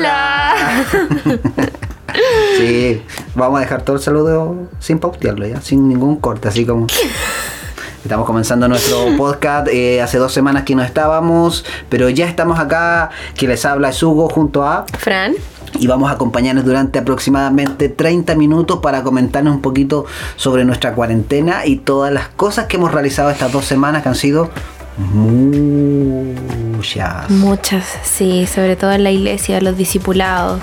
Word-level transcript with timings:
Hola. 0.00 0.54
sí, 2.56 3.02
vamos 3.34 3.58
a 3.58 3.60
dejar 3.60 3.82
todo 3.82 3.96
el 3.96 4.02
saludo 4.02 4.56
sin 4.78 4.98
pautearlo 4.98 5.46
ya, 5.46 5.60
sin 5.60 5.90
ningún 5.90 6.16
corte, 6.16 6.48
así 6.48 6.64
como... 6.64 6.86
Estamos 8.02 8.24
comenzando 8.24 8.66
nuestro 8.66 9.14
podcast. 9.18 9.68
eh, 9.68 10.00
hace 10.00 10.16
dos 10.16 10.32
semanas 10.32 10.62
que 10.62 10.74
no 10.74 10.82
estábamos, 10.82 11.66
pero 11.90 12.08
ya 12.08 12.26
estamos 12.26 12.58
acá. 12.58 13.10
Que 13.36 13.46
les 13.46 13.62
habla 13.66 13.90
es 13.90 14.02
Hugo 14.02 14.30
junto 14.30 14.64
a. 14.64 14.86
Fran. 14.98 15.34
Y 15.78 15.86
vamos 15.86 16.10
a 16.10 16.14
acompañarnos 16.14 16.64
durante 16.64 16.98
aproximadamente 16.98 17.90
30 17.90 18.36
minutos 18.36 18.78
para 18.80 19.02
comentarnos 19.02 19.54
un 19.54 19.60
poquito 19.60 20.06
sobre 20.36 20.64
nuestra 20.64 20.94
cuarentena 20.94 21.66
y 21.66 21.76
todas 21.76 22.10
las 22.10 22.28
cosas 22.28 22.68
que 22.68 22.78
hemos 22.78 22.90
realizado 22.90 23.28
estas 23.28 23.52
dos 23.52 23.66
semanas 23.66 24.02
que 24.02 24.08
han 24.08 24.14
sido 24.14 24.48
muchas. 26.74 27.30
Muchas, 27.30 27.84
sí, 28.02 28.46
sobre 28.46 28.76
todo 28.76 28.92
en 28.92 29.04
la 29.04 29.10
iglesia, 29.10 29.60
los 29.60 29.76
discipulados, 29.76 30.60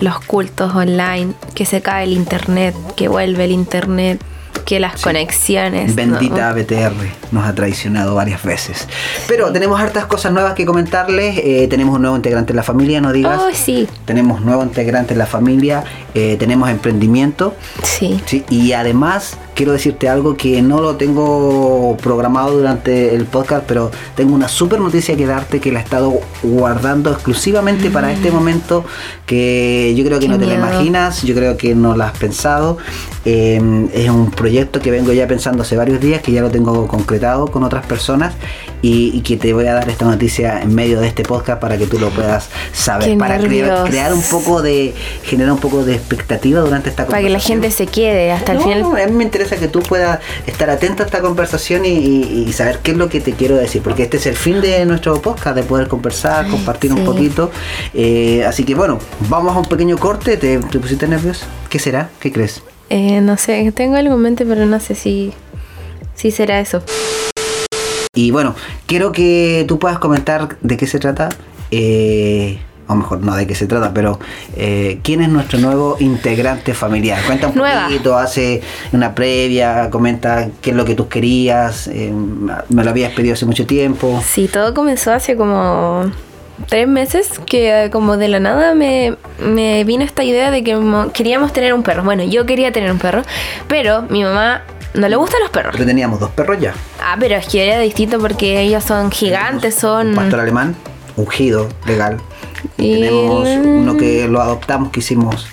los 0.00 0.20
cultos 0.20 0.74
online, 0.74 1.32
que 1.54 1.66
se 1.66 1.80
cae 1.82 2.04
el 2.04 2.12
internet, 2.12 2.74
que 2.96 3.08
vuelve 3.08 3.44
el 3.44 3.52
internet, 3.52 4.20
que 4.64 4.80
las 4.80 5.00
conexiones. 5.00 5.94
Bendita 5.94 6.50
¿no? 6.52 6.60
BTR 6.60 6.92
nos 7.32 7.46
ha 7.46 7.54
traicionado 7.54 8.14
varias 8.14 8.42
veces. 8.42 8.86
Pero 9.26 9.50
tenemos 9.50 9.80
hartas 9.80 10.04
cosas 10.04 10.32
nuevas 10.32 10.52
que 10.54 10.66
comentarles. 10.66 11.38
eh, 11.38 11.66
tenemos 11.70 11.96
un 11.96 12.02
nuevo 12.02 12.16
integrante 12.16 12.52
en 12.52 12.56
la 12.56 12.62
familia, 12.62 13.00
no 13.00 13.12
digas. 13.12 13.40
Oh, 13.42 13.48
sí, 13.52 13.88
Tenemos 14.04 14.42
nuevo 14.42 14.62
integrante 14.62 15.14
en 15.14 15.18
la 15.18 15.26
familia. 15.26 15.84
eh, 16.14 16.36
tenemos 16.38 16.68
emprendimiento. 16.68 17.54
sí. 17.82 18.20
Sí, 18.26 18.44
y 18.50 18.72
además 18.72 19.38
quiero 19.58 19.72
decirte 19.72 20.08
algo 20.08 20.36
que 20.36 20.62
no 20.62 20.80
lo 20.80 20.94
tengo 20.94 21.96
programado 22.00 22.56
durante 22.56 23.12
el 23.16 23.24
podcast, 23.24 23.64
pero 23.66 23.90
tengo 24.14 24.32
una 24.32 24.46
super 24.46 24.78
noticia 24.80 25.16
que 25.16 25.26
darte 25.26 25.58
que 25.60 25.72
la 25.72 25.80
he 25.80 25.82
estado 25.82 26.14
guardando 26.44 27.10
exclusivamente 27.10 27.90
para 27.90 28.12
este 28.12 28.30
momento, 28.30 28.84
que 29.26 29.94
yo 29.96 30.04
creo 30.04 30.20
que 30.20 30.28
Mm. 30.28 30.30
Qué 30.30 30.38
no 30.38 30.38
te 30.38 30.46
la 30.46 30.54
imaginas, 30.54 31.22
yo 31.22 31.34
creo 31.34 31.56
que 31.56 31.74
no 31.74 31.96
la 31.96 32.08
has 32.08 32.18
pensado. 32.18 32.76
Eh, 33.24 33.88
es 33.94 34.08
un 34.10 34.30
proyecto 34.30 34.80
que 34.80 34.90
vengo 34.90 35.12
ya 35.12 35.26
pensando 35.26 35.62
hace 35.62 35.76
varios 35.76 36.00
días, 36.00 36.22
que 36.22 36.30
ya 36.32 36.40
lo 36.42 36.50
tengo 36.50 36.86
concretado 36.86 37.46
con 37.48 37.64
otras 37.64 37.84
personas 37.86 38.34
y, 38.80 39.10
y 39.14 39.22
que 39.22 39.36
te 39.36 39.52
voy 39.52 39.66
a 39.66 39.74
dar 39.74 39.88
esta 39.88 40.04
noticia 40.04 40.62
en 40.62 40.74
medio 40.74 41.00
de 41.00 41.08
este 41.08 41.24
podcast 41.24 41.60
para 41.60 41.76
que 41.78 41.86
tú 41.86 41.98
lo 41.98 42.10
puedas 42.10 42.48
saber, 42.72 43.08
Qué 43.08 43.16
para 43.16 43.38
crear, 43.38 43.50
nervios. 43.50 43.88
crear 43.88 44.12
un 44.12 44.22
poco 44.22 44.62
de, 44.62 44.94
generar 45.24 45.52
un 45.52 45.58
poco 45.58 45.84
de 45.84 45.94
expectativa 45.94 46.60
durante 46.60 46.90
esta 46.90 47.06
Para 47.06 47.18
que 47.18 47.24
la 47.24 47.38
conversación. 47.38 47.62
gente 47.62 47.74
se 47.76 47.86
quede 47.86 48.30
hasta 48.32 48.52
el 48.52 48.58
No, 48.58 48.64
final. 48.64 48.82
a 49.02 49.06
mí 49.06 49.12
me 49.12 49.24
interesa 49.24 49.47
que 49.56 49.68
tú 49.68 49.80
puedas 49.80 50.20
estar 50.46 50.68
atento 50.70 51.02
a 51.02 51.06
esta 51.06 51.20
conversación 51.20 51.84
y, 51.84 51.88
y- 51.90 52.44
y 52.48 52.52
saber 52.52 52.80
qué 52.82 52.90
es 52.92 52.96
lo 52.96 53.08
que 53.08 53.20
te 53.20 53.32
quiero 53.32 53.56
decir, 53.56 53.82
porque 53.82 54.02
este 54.04 54.16
es 54.18 54.26
el 54.26 54.36
fin 54.36 54.60
de 54.60 54.84
nuestro 54.84 55.20
podcast, 55.22 55.56
de 55.56 55.62
poder 55.62 55.88
conversar, 55.88 56.48
compartir 56.48 56.92
un 56.92 57.04
poquito. 57.04 57.50
Eh, 57.94 58.44
así 58.46 58.64
que 58.64 58.74
bueno, 58.74 58.98
vamos 59.28 59.56
a 59.56 59.60
un 59.60 59.66
pequeño 59.66 59.96
corte. 59.98 60.36
¿Te, 60.36 60.58
te 60.58 60.78
pusiste 60.78 61.06
nervioso? 61.08 61.46
¿Qué 61.70 61.78
será? 61.78 62.10
¿Qué 62.20 62.32
crees? 62.32 62.62
Eh, 62.90 63.20
no 63.20 63.36
sé, 63.36 63.70
tengo 63.72 63.96
algo 63.96 64.14
en 64.14 64.20
mente, 64.22 64.44
pero 64.46 64.64
no 64.66 64.80
sé 64.80 64.94
si, 64.94 65.32
si 66.14 66.30
será 66.30 66.60
eso. 66.60 66.82
Y 68.14 68.30
bueno, 68.30 68.54
quiero 68.86 69.12
que 69.12 69.64
tú 69.68 69.78
puedas 69.78 69.98
comentar 69.98 70.58
de 70.60 70.76
qué 70.76 70.86
se 70.86 70.98
trata. 70.98 71.28
eh, 71.70 72.58
o 72.88 72.94
mejor, 72.94 73.20
no 73.20 73.36
de 73.36 73.46
qué 73.46 73.54
se 73.54 73.66
trata, 73.66 73.92
pero 73.94 74.18
eh, 74.56 74.98
¿quién 75.02 75.20
es 75.22 75.28
nuestro 75.28 75.58
nuevo 75.60 75.96
integrante 76.00 76.74
familiar? 76.74 77.20
Cuenta 77.26 77.48
un 77.48 77.54
Nueva. 77.54 77.84
poquito, 77.84 78.16
hace 78.16 78.62
una 78.92 79.14
previa, 79.14 79.90
comenta 79.90 80.48
qué 80.60 80.70
es 80.70 80.76
lo 80.76 80.84
que 80.84 80.94
tú 80.94 81.08
querías, 81.08 81.86
eh, 81.88 82.12
me 82.68 82.84
lo 82.84 82.90
habías 82.90 83.12
pedido 83.12 83.34
hace 83.34 83.46
mucho 83.46 83.66
tiempo. 83.66 84.20
Sí, 84.26 84.48
todo 84.48 84.74
comenzó 84.74 85.12
hace 85.12 85.36
como 85.36 86.10
tres 86.68 86.88
meses 86.88 87.40
que 87.46 87.84
eh, 87.84 87.90
como 87.90 88.16
de 88.16 88.28
la 88.28 88.40
nada 88.40 88.74
me, 88.74 89.14
me 89.40 89.84
vino 89.84 90.02
esta 90.02 90.24
idea 90.24 90.50
de 90.50 90.64
que 90.64 90.74
mo- 90.76 91.12
queríamos 91.12 91.52
tener 91.52 91.72
un 91.74 91.82
perro. 91.82 92.02
Bueno, 92.02 92.24
yo 92.24 92.46
quería 92.46 92.72
tener 92.72 92.90
un 92.90 92.98
perro, 92.98 93.22
pero 93.68 94.02
mi 94.08 94.24
mamá 94.24 94.62
no 94.94 95.08
le 95.08 95.14
gustan 95.16 95.40
los 95.42 95.50
perros. 95.50 95.72
Pero 95.74 95.84
teníamos 95.86 96.18
dos 96.18 96.30
perros 96.30 96.58
ya. 96.58 96.72
Ah, 97.00 97.16
pero 97.20 97.36
es 97.36 97.46
que 97.46 97.68
era 97.68 97.78
distinto 97.80 98.18
porque 98.18 98.62
ellos 98.62 98.82
son 98.82 99.10
gigantes, 99.12 99.74
son... 99.74 100.08
Un 100.08 100.14
pastor 100.16 100.40
alemán, 100.40 100.74
ungido, 101.16 101.68
legal. 101.86 102.16
Y 102.78 103.00
tenemos 103.00 103.48
uno 103.48 103.96
que 103.96 104.28
lo 104.28 104.40
adoptamos, 104.40 104.90
que 104.90 105.00
hicimos. 105.00 105.46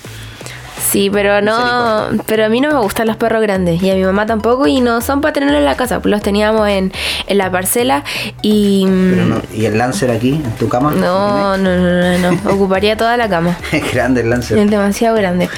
Sí, 0.96 1.10
pero 1.10 1.42
no, 1.42 2.08
pero 2.26 2.46
a 2.46 2.50
mí 2.50 2.62
no 2.62 2.72
me 2.72 2.80
gustan 2.80 3.08
los 3.08 3.18
perros 3.18 3.42
grandes 3.42 3.82
y 3.82 3.90
a 3.90 3.96
mi 3.96 4.04
mamá 4.04 4.26
tampoco 4.26 4.68
y 4.68 4.80
no 4.82 5.02
son 5.02 5.20
para 5.20 5.34
tenerlos 5.34 5.58
en 5.58 5.66
la 5.66 5.76
casa, 5.76 6.00
pues 6.00 6.12
los 6.12 6.22
teníamos 6.22 6.70
en, 6.70 6.94
en 7.28 7.38
la 7.38 7.52
parcela 7.52 8.04
y 8.42 8.86
Pero 8.86 9.26
no, 9.26 9.42
¿Y 9.54 9.66
el 9.66 9.78
Lancer 9.78 10.12
aquí, 10.12 10.30
en 10.30 10.52
tu 10.52 10.70
cama? 10.70 10.92
Mm. 10.92 11.02
no, 11.02 11.58
no, 11.58 11.78
no, 11.78 12.20
no, 12.20 12.32
no, 12.32 12.50
ocuparía 12.54 12.96
toda 12.96 13.18
la 13.18 13.28
cama. 13.28 13.58
Es 13.72 13.92
grande 13.92 14.22
el 14.22 14.30
Lancer. 14.30 14.58
Es 14.58 14.70
demasiado 14.70 15.18
grande. 15.18 15.50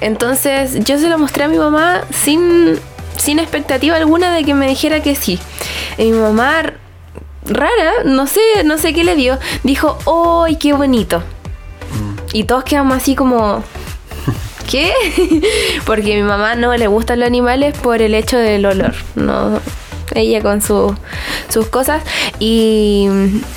Entonces 0.00 0.82
yo 0.84 0.98
se 0.98 1.08
lo 1.08 1.18
mostré 1.18 1.44
a 1.44 1.48
mi 1.48 1.58
mamá 1.58 2.00
sin, 2.10 2.76
sin 3.16 3.38
expectativa 3.38 3.96
alguna 3.96 4.34
de 4.34 4.44
que 4.44 4.54
me 4.54 4.66
dijera 4.66 5.00
que 5.02 5.14
sí. 5.14 5.38
Y 5.98 6.10
mi 6.10 6.18
mamá, 6.18 6.72
rara, 7.50 7.92
no 8.04 8.26
sé, 8.26 8.40
no 8.64 8.78
sé 8.78 8.92
qué 8.94 9.04
le 9.04 9.16
dio, 9.16 9.38
dijo, 9.62 9.98
¡ay, 10.44 10.56
qué 10.56 10.72
bonito! 10.72 11.22
Y 12.32 12.44
todos 12.44 12.64
quedamos 12.64 12.96
así 12.96 13.14
como... 13.14 13.62
¿Qué? 14.70 14.92
Porque 15.84 16.12
a 16.14 16.16
mi 16.16 16.22
mamá 16.22 16.54
no 16.54 16.76
le 16.76 16.86
gustan 16.86 17.18
los 17.18 17.26
animales 17.26 17.76
por 17.76 18.00
el 18.02 18.14
hecho 18.14 18.38
del 18.38 18.64
olor. 18.66 18.94
No, 19.16 19.58
ella 20.14 20.40
con 20.42 20.62
su- 20.62 20.94
sus 21.48 21.66
cosas. 21.66 22.04
Y, 22.38 23.08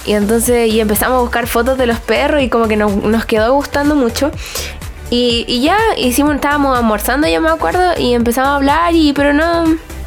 y 0.06 0.14
entonces 0.14 0.74
y 0.74 0.80
empezamos 0.80 1.18
a 1.20 1.22
buscar 1.22 1.46
fotos 1.46 1.78
de 1.78 1.86
los 1.86 2.00
perros 2.00 2.42
y 2.42 2.50
como 2.50 2.68
que 2.68 2.78
nos, 2.78 2.96
nos 2.96 3.26
quedó 3.26 3.54
gustando 3.54 3.94
mucho. 3.94 4.32
Y, 5.12 5.46
y 5.48 5.62
ya 5.62 5.78
hicimos, 5.98 6.34
estábamos 6.34 6.76
almorzando, 6.76 7.28
yo 7.28 7.40
me 7.42 7.50
acuerdo, 7.50 7.92
y 8.00 8.16
empezamos 8.16 8.50
a 8.50 8.56
hablar, 8.56 8.96
y 8.96 9.14
pero 9.14 9.34
no 9.34 9.66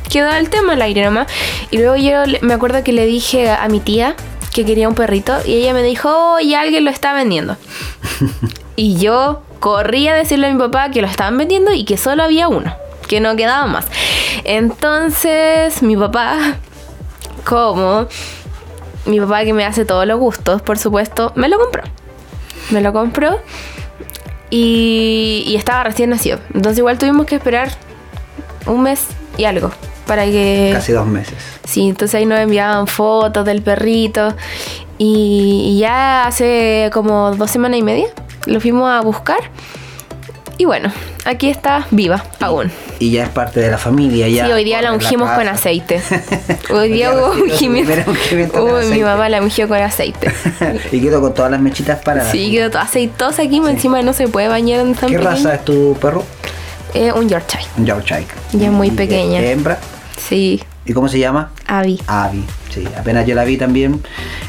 quedó 0.09 0.31
el 0.31 0.51
tema 0.51 0.75
al 0.75 0.83
aire 0.83 1.05
nomás. 1.05 1.27
Y 1.71 1.79
luego 1.79 1.97
yo 1.97 2.39
me 2.43 2.55
acuerdo 2.55 2.83
que 2.85 2.93
le 2.93 3.07
dije 3.07 3.51
a 3.51 3.69
mi 3.69 3.81
tía 3.81 4.17
que 4.57 4.65
quería 4.65 4.89
un 4.89 4.95
perrito, 4.95 5.37
y 5.45 5.53
ella 5.53 5.75
me 5.75 5.83
dijo, 5.83 6.09
oh, 6.11 6.41
y 6.41 6.55
alguien 6.55 6.87
lo 6.87 6.91
está 6.91 7.13
vendiendo. 7.13 7.57
Y 8.79 8.99
yo 8.99 9.41
corrí 9.59 10.07
a 10.09 10.15
decirle 10.15 10.49
a 10.49 10.53
mi 10.53 10.59
papá 10.59 10.91
que 10.91 11.01
lo 11.01 11.07
estaban 11.07 11.39
vendiendo 11.39 11.73
y 11.73 11.87
que 11.87 11.97
solo 11.97 12.23
había 12.23 12.47
uno, 12.47 12.77
que 13.09 13.21
no 13.21 13.35
quedaba 13.35 13.67
más. 13.67 13.87
Entonces 14.45 15.83
mi 15.83 15.97
papá, 15.97 16.57
como 17.47 18.07
mi 19.07 19.19
papá 19.19 19.45
que 19.45 19.55
me 19.55 19.65
hace 19.65 19.87
todos 19.87 20.07
los 20.07 20.21
gustos, 20.21 20.61
por 20.61 20.79
supuesto, 20.79 21.33
me 21.37 21.49
lo 21.49 21.59
compró. 21.59 21.85
Me 22.69 22.83
lo 22.83 22.93
compró 22.93 23.41
y, 24.51 25.43
y 25.47 25.57
estaba 25.57 25.85
recién 25.85 26.11
nacido. 26.11 26.39
Entonces 26.53 26.77
igual 26.77 26.99
tuvimos 26.99 27.25
que 27.25 27.37
esperar 27.37 27.71
un 28.67 28.83
mes 28.83 29.07
y 29.37 29.45
algo 29.45 29.71
para 30.07 30.25
que... 30.25 30.71
Casi 30.73 30.93
dos 30.93 31.07
meses. 31.07 31.35
Sí, 31.65 31.89
entonces 31.89 32.15
ahí 32.15 32.27
nos 32.27 32.39
enviaban 32.39 32.87
fotos 32.87 33.45
del 33.45 33.63
perrito. 33.63 34.35
Y, 34.99 35.73
y 35.75 35.79
ya 35.79 36.27
hace 36.27 36.91
como 36.93 37.33
dos 37.33 37.51
semanas 37.51 37.79
y 37.79 37.83
media 37.83 38.07
lo 38.47 38.61
fuimos 38.61 38.89
a 38.89 39.01
buscar. 39.01 39.39
Y 40.59 40.65
bueno, 40.65 40.91
aquí 41.27 41.51
está 41.51 41.87
viva 41.91 42.25
aún. 42.41 42.73
Y 42.99 43.11
ya 43.11 43.25
es 43.25 43.29
parte 43.29 43.61
de 43.61 43.71
la 43.71 43.77
familia. 43.77 44.27
Ya 44.29 44.47
sí, 44.47 44.53
hoy 44.53 44.65
día 44.65 44.81
la 44.81 44.93
ungimos 44.93 45.31
con 45.33 45.47
aceite. 45.49 46.01
Hoy 46.71 46.91
día 46.91 47.13
hubo 47.13 47.33
ungimiento. 47.33 48.65
Uy, 48.65 48.87
mi 48.87 49.03
mamá 49.03 49.29
la 49.29 49.43
ungió 49.43 49.69
con 49.69 49.77
aceite. 49.77 50.33
y 50.93 51.01
quedo 51.01 51.21
con 51.21 51.35
todas 51.35 51.51
las 51.51 51.61
mechitas 51.61 51.99
paradas. 51.99 52.33
Sí, 52.33 52.51
quedó 52.51 52.71
toda 52.71 52.85
aceitosa 52.85 53.43
aquí, 53.43 53.59
encima 53.59 54.01
no 54.01 54.15
se 54.15 54.29
puede 54.29 54.49
bañar 54.49 54.81
en 54.81 54.95
tan 54.95 55.11
¿Qué 55.11 55.19
pequeño. 55.19 55.31
raza 55.31 55.55
es 55.57 55.65
tu 55.65 55.95
perro? 56.01 56.25
Eh, 56.95 57.13
un 57.13 57.29
Yorkshire. 57.29 57.65
Un 57.77 57.87
Yorkshire. 57.87 58.27
Ya 58.53 58.67
es 58.67 58.73
muy 58.73 58.89
¿Y 58.89 58.91
qué- 58.91 58.97
pequeña. 58.97 59.41
hembra? 59.41 59.79
Sí, 60.17 60.63
¿Y 60.89 60.93
cómo 60.93 61.09
se 61.09 61.19
llama? 61.19 61.51
Abby. 61.67 62.01
Abby. 62.07 62.45
Sí, 62.73 62.85
apenas 62.97 63.27
yo 63.27 63.35
la 63.35 63.43
vi 63.45 63.57
también, 63.57 64.01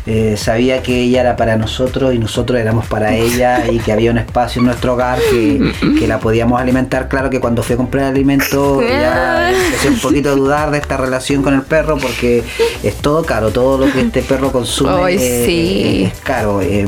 eh, 0.06 0.36
sabía 0.38 0.84
que 0.84 1.02
ella 1.02 1.22
era 1.22 1.36
para 1.36 1.56
nosotros 1.58 2.14
y 2.14 2.20
nosotros 2.20 2.60
éramos 2.60 2.86
para 2.86 3.16
ella 3.16 3.70
y 3.72 3.80
que 3.80 3.92
había 3.92 4.12
un 4.12 4.18
espacio 4.20 4.60
en 4.60 4.66
nuestro 4.68 4.94
hogar 4.94 5.18
que, 5.32 5.72
que 5.98 6.08
la 6.08 6.20
podíamos 6.20 6.62
alimentar. 6.62 7.08
Claro 7.08 7.30
que 7.32 7.40
cuando 7.40 7.64
fui 7.64 7.74
a 7.74 7.78
comprar 7.78 8.06
alimento 8.06 8.82
ya 8.88 9.50
empecé 9.52 9.90
un 9.90 10.00
poquito 10.00 10.30
a 10.30 10.36
dudar 10.36 10.70
de 10.72 10.78
esta 10.78 10.98
relación 10.98 11.42
con 11.42 11.54
el 11.56 11.64
perro 11.64 11.98
porque 11.98 12.44
es 12.84 12.96
todo 12.98 13.24
caro, 13.24 13.50
todo 13.52 13.78
lo 13.86 13.92
que 13.92 14.02
este 14.02 14.22
perro 14.22 14.52
consume 14.52 15.14
eh, 15.16 15.44
sí. 15.46 16.04
es 16.14 16.20
caro. 16.22 16.62
eh, 16.62 16.88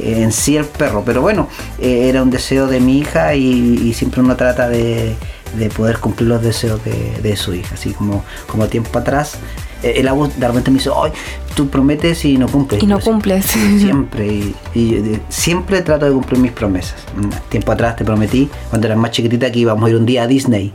en 0.00 0.32
sí 0.32 0.56
el 0.56 0.64
perro, 0.64 1.02
pero 1.04 1.20
bueno, 1.22 1.48
eh, 1.78 2.08
era 2.08 2.22
un 2.22 2.30
deseo 2.30 2.66
de 2.66 2.80
mi 2.80 2.98
hija 2.98 3.34
y, 3.34 3.42
y 3.84 3.94
siempre 3.94 4.20
uno 4.20 4.36
trata 4.36 4.68
de, 4.68 5.14
de 5.58 5.68
poder 5.70 5.98
cumplir 5.98 6.28
los 6.28 6.42
deseos 6.42 6.82
de, 6.84 7.18
de 7.22 7.36
su 7.36 7.54
hija, 7.54 7.74
así 7.74 7.90
como, 7.92 8.24
como 8.46 8.66
tiempo 8.68 8.98
atrás. 8.98 9.34
eh, 9.82 9.94
El 9.96 10.08
agua 10.08 10.28
de 10.36 10.46
repente 10.48 10.70
me 10.70 10.78
dice, 10.78 10.90
ay, 10.96 11.12
tú 11.54 11.68
prometes 11.68 12.24
y 12.24 12.38
no 12.38 12.48
cumples. 12.48 12.82
Y 12.82 12.86
no 12.86 12.96
Yo, 12.98 13.00
"Sí, 13.04 13.10
cumples. 13.10 13.44
Siempre, 13.80 14.26
y, 14.26 14.54
y, 14.74 15.20
siempre 15.28 15.82
trato 15.82 16.06
de 16.06 16.12
cumplir 16.12 16.40
mis 16.40 16.52
promesas. 16.52 16.96
Mm, 17.16 17.28
Tiempo 17.50 17.72
atrás 17.72 17.96
te 17.96 18.04
prometí, 18.04 18.48
cuando 18.70 18.86
eras 18.86 18.98
más 18.98 19.10
chiquitita, 19.10 19.52
que 19.52 19.58
íbamos 19.58 19.84
a 19.86 19.90
ir 19.90 19.96
un 19.96 20.06
día 20.06 20.22
a 20.22 20.26
Disney. 20.26 20.72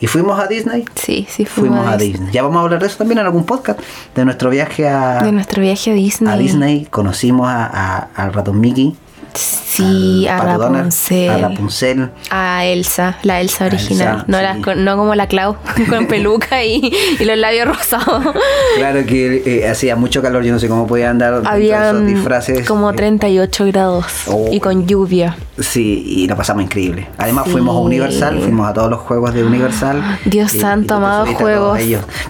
¿Y 0.00 0.06
fuimos 0.06 0.38
a 0.40 0.46
Disney? 0.46 0.84
Sí, 0.94 1.26
sí, 1.28 1.44
Fuimos 1.44 1.86
a 1.86 1.96
Disney. 1.96 2.30
Ya 2.32 2.42
vamos 2.42 2.58
a 2.58 2.62
hablar 2.64 2.80
de 2.80 2.86
eso 2.86 2.96
también 2.96 3.18
en 3.18 3.26
algún 3.26 3.44
podcast, 3.44 3.80
de 4.14 4.24
nuestro 4.24 4.48
viaje 4.50 4.88
a, 4.88 5.22
De 5.22 5.30
nuestro 5.32 5.60
viaje 5.60 5.90
a 5.90 5.94
Disney. 5.94 6.32
a 6.32 6.36
Disney. 6.38 6.86
Conocimos 6.86 7.46
a, 7.48 7.66
a- 7.66 8.08
al 8.14 8.32
ratón 8.32 8.60
Mickey. 8.60 8.96
Sí, 9.34 10.26
a 10.28 10.38
Rapunzel. 10.38 11.30
a 11.30 11.38
Rapunzel. 11.48 12.10
A 12.30 12.64
Elsa, 12.66 13.16
la 13.22 13.40
Elsa 13.40 13.66
original. 13.66 14.14
Elsa, 14.16 14.24
no, 14.26 14.38
sí. 14.38 14.42
la- 14.42 14.56
con- 14.62 14.84
no 14.84 14.96
como 14.96 15.14
la 15.14 15.26
Clau, 15.28 15.56
con 15.88 16.06
peluca 16.06 16.64
y, 16.64 16.92
y 17.18 17.24
los 17.24 17.38
labios 17.38 17.68
rosados. 17.68 18.34
Claro 18.76 19.06
que 19.06 19.42
eh, 19.46 19.68
hacía 19.68 19.96
mucho 19.96 20.20
calor, 20.22 20.42
yo 20.42 20.52
no 20.52 20.58
sé 20.58 20.68
cómo 20.68 20.86
podía 20.86 21.10
andar 21.10 21.42
Había 21.46 21.90
esos 21.90 22.06
disfraces. 22.06 22.66
como 22.66 22.90
eh, 22.90 22.94
38 22.94 23.64
grados 23.66 24.06
Oh. 24.26 24.48
y 24.50 24.60
con 24.60 24.86
lluvia. 24.86 25.36
Sí, 25.58 26.02
y 26.06 26.26
lo 26.28 26.36
pasamos 26.36 26.62
increíble. 26.64 27.08
Además 27.18 27.44
Sí. 27.46 27.52
fuimos 27.52 27.76
a 27.76 27.80
Universal, 27.80 28.40
fuimos 28.40 28.68
a 28.68 28.72
todos 28.72 28.90
los 28.90 29.00
juegos 29.00 29.32
de 29.34 29.44
Universal. 29.44 30.18
Dios 30.24 30.54
Y- 30.54 30.60
santo, 30.60 31.00
y 31.30 31.34
juegos. 31.34 31.78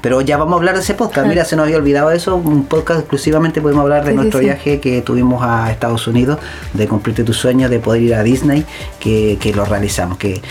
Pero 0.02 0.20
ya 0.20 0.36
vamos 0.36 0.54
a 0.54 0.56
hablar 0.58 0.74
de 0.74 0.82
ese 0.82 0.94
podcast. 0.94 1.26
Mira, 1.26 1.44
se 1.44 1.56
nos 1.56 1.64
había 1.64 1.76
olvidado 1.78 2.10
eso. 2.10 2.36
Un 2.36 2.64
podcast 2.64 3.00
exclusivamente 3.00 3.60
podemos 3.60 3.82
hablar 3.82 4.04
de 4.04 4.10
Sí, 4.10 4.16
nuestro 4.16 4.40
viaje 4.40 4.80
que 4.80 5.00
tuvimos 5.02 5.42
a 5.42 5.70
Estados 5.70 6.06
Unidos, 6.06 6.38
de 6.74 6.88
cumplirte 6.90 7.24
tu 7.24 7.32
sueño, 7.32 7.68
de 7.68 7.78
poder 7.78 8.02
ir 8.02 8.14
a 8.14 8.22
Disney, 8.22 8.64
que, 8.98 9.38
que 9.40 9.54
lo 9.54 9.64
realizamos. 9.64 10.18
Que 10.18 10.42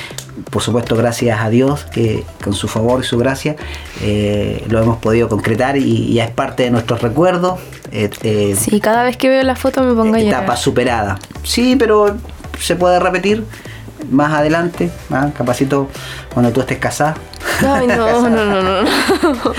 por 0.50 0.62
supuesto, 0.62 0.96
gracias 0.96 1.40
a 1.42 1.50
Dios, 1.50 1.86
que 1.86 2.24
con 2.44 2.54
su 2.54 2.68
favor 2.68 3.02
y 3.02 3.04
su 3.04 3.18
gracia 3.18 3.56
eh, 4.02 4.64
lo 4.70 4.82
hemos 4.82 4.98
podido 4.98 5.30
concretar 5.30 5.78
y, 5.78 6.14
ya 6.14 6.26
es 6.26 6.32
parte 6.32 6.64
de 6.64 6.72
nuestros 6.72 7.02
recuerdos. 7.02 7.60
eh, 7.92 8.10
eh, 8.24 8.56
Sí, 8.58 8.80
cada 8.80 9.04
vez 9.04 9.18
que 9.18 9.30
veo 9.30 9.44
la 9.44 9.56
foto 9.56 9.84
me 9.84 9.94
pongo 9.94 10.16
a 10.16 10.20
llorar. 10.20 10.44
etapa 10.44 10.56
superada. 10.56 11.20
Sí, 11.44 11.76
pero 11.78 12.18
se 12.60 12.76
puede 12.76 13.00
repetir 13.00 13.44
más 14.10 14.34
adelante, 14.34 14.90
¿ah? 15.12 15.30
capacito 15.38 15.90
cuando 16.34 16.52
tú 16.52 16.62
estés 16.62 16.78
casada 16.78 17.16
Ay, 17.62 17.88
no, 17.88 18.30
no, 18.30 18.46
no, 18.46 18.82
no. 18.84 18.90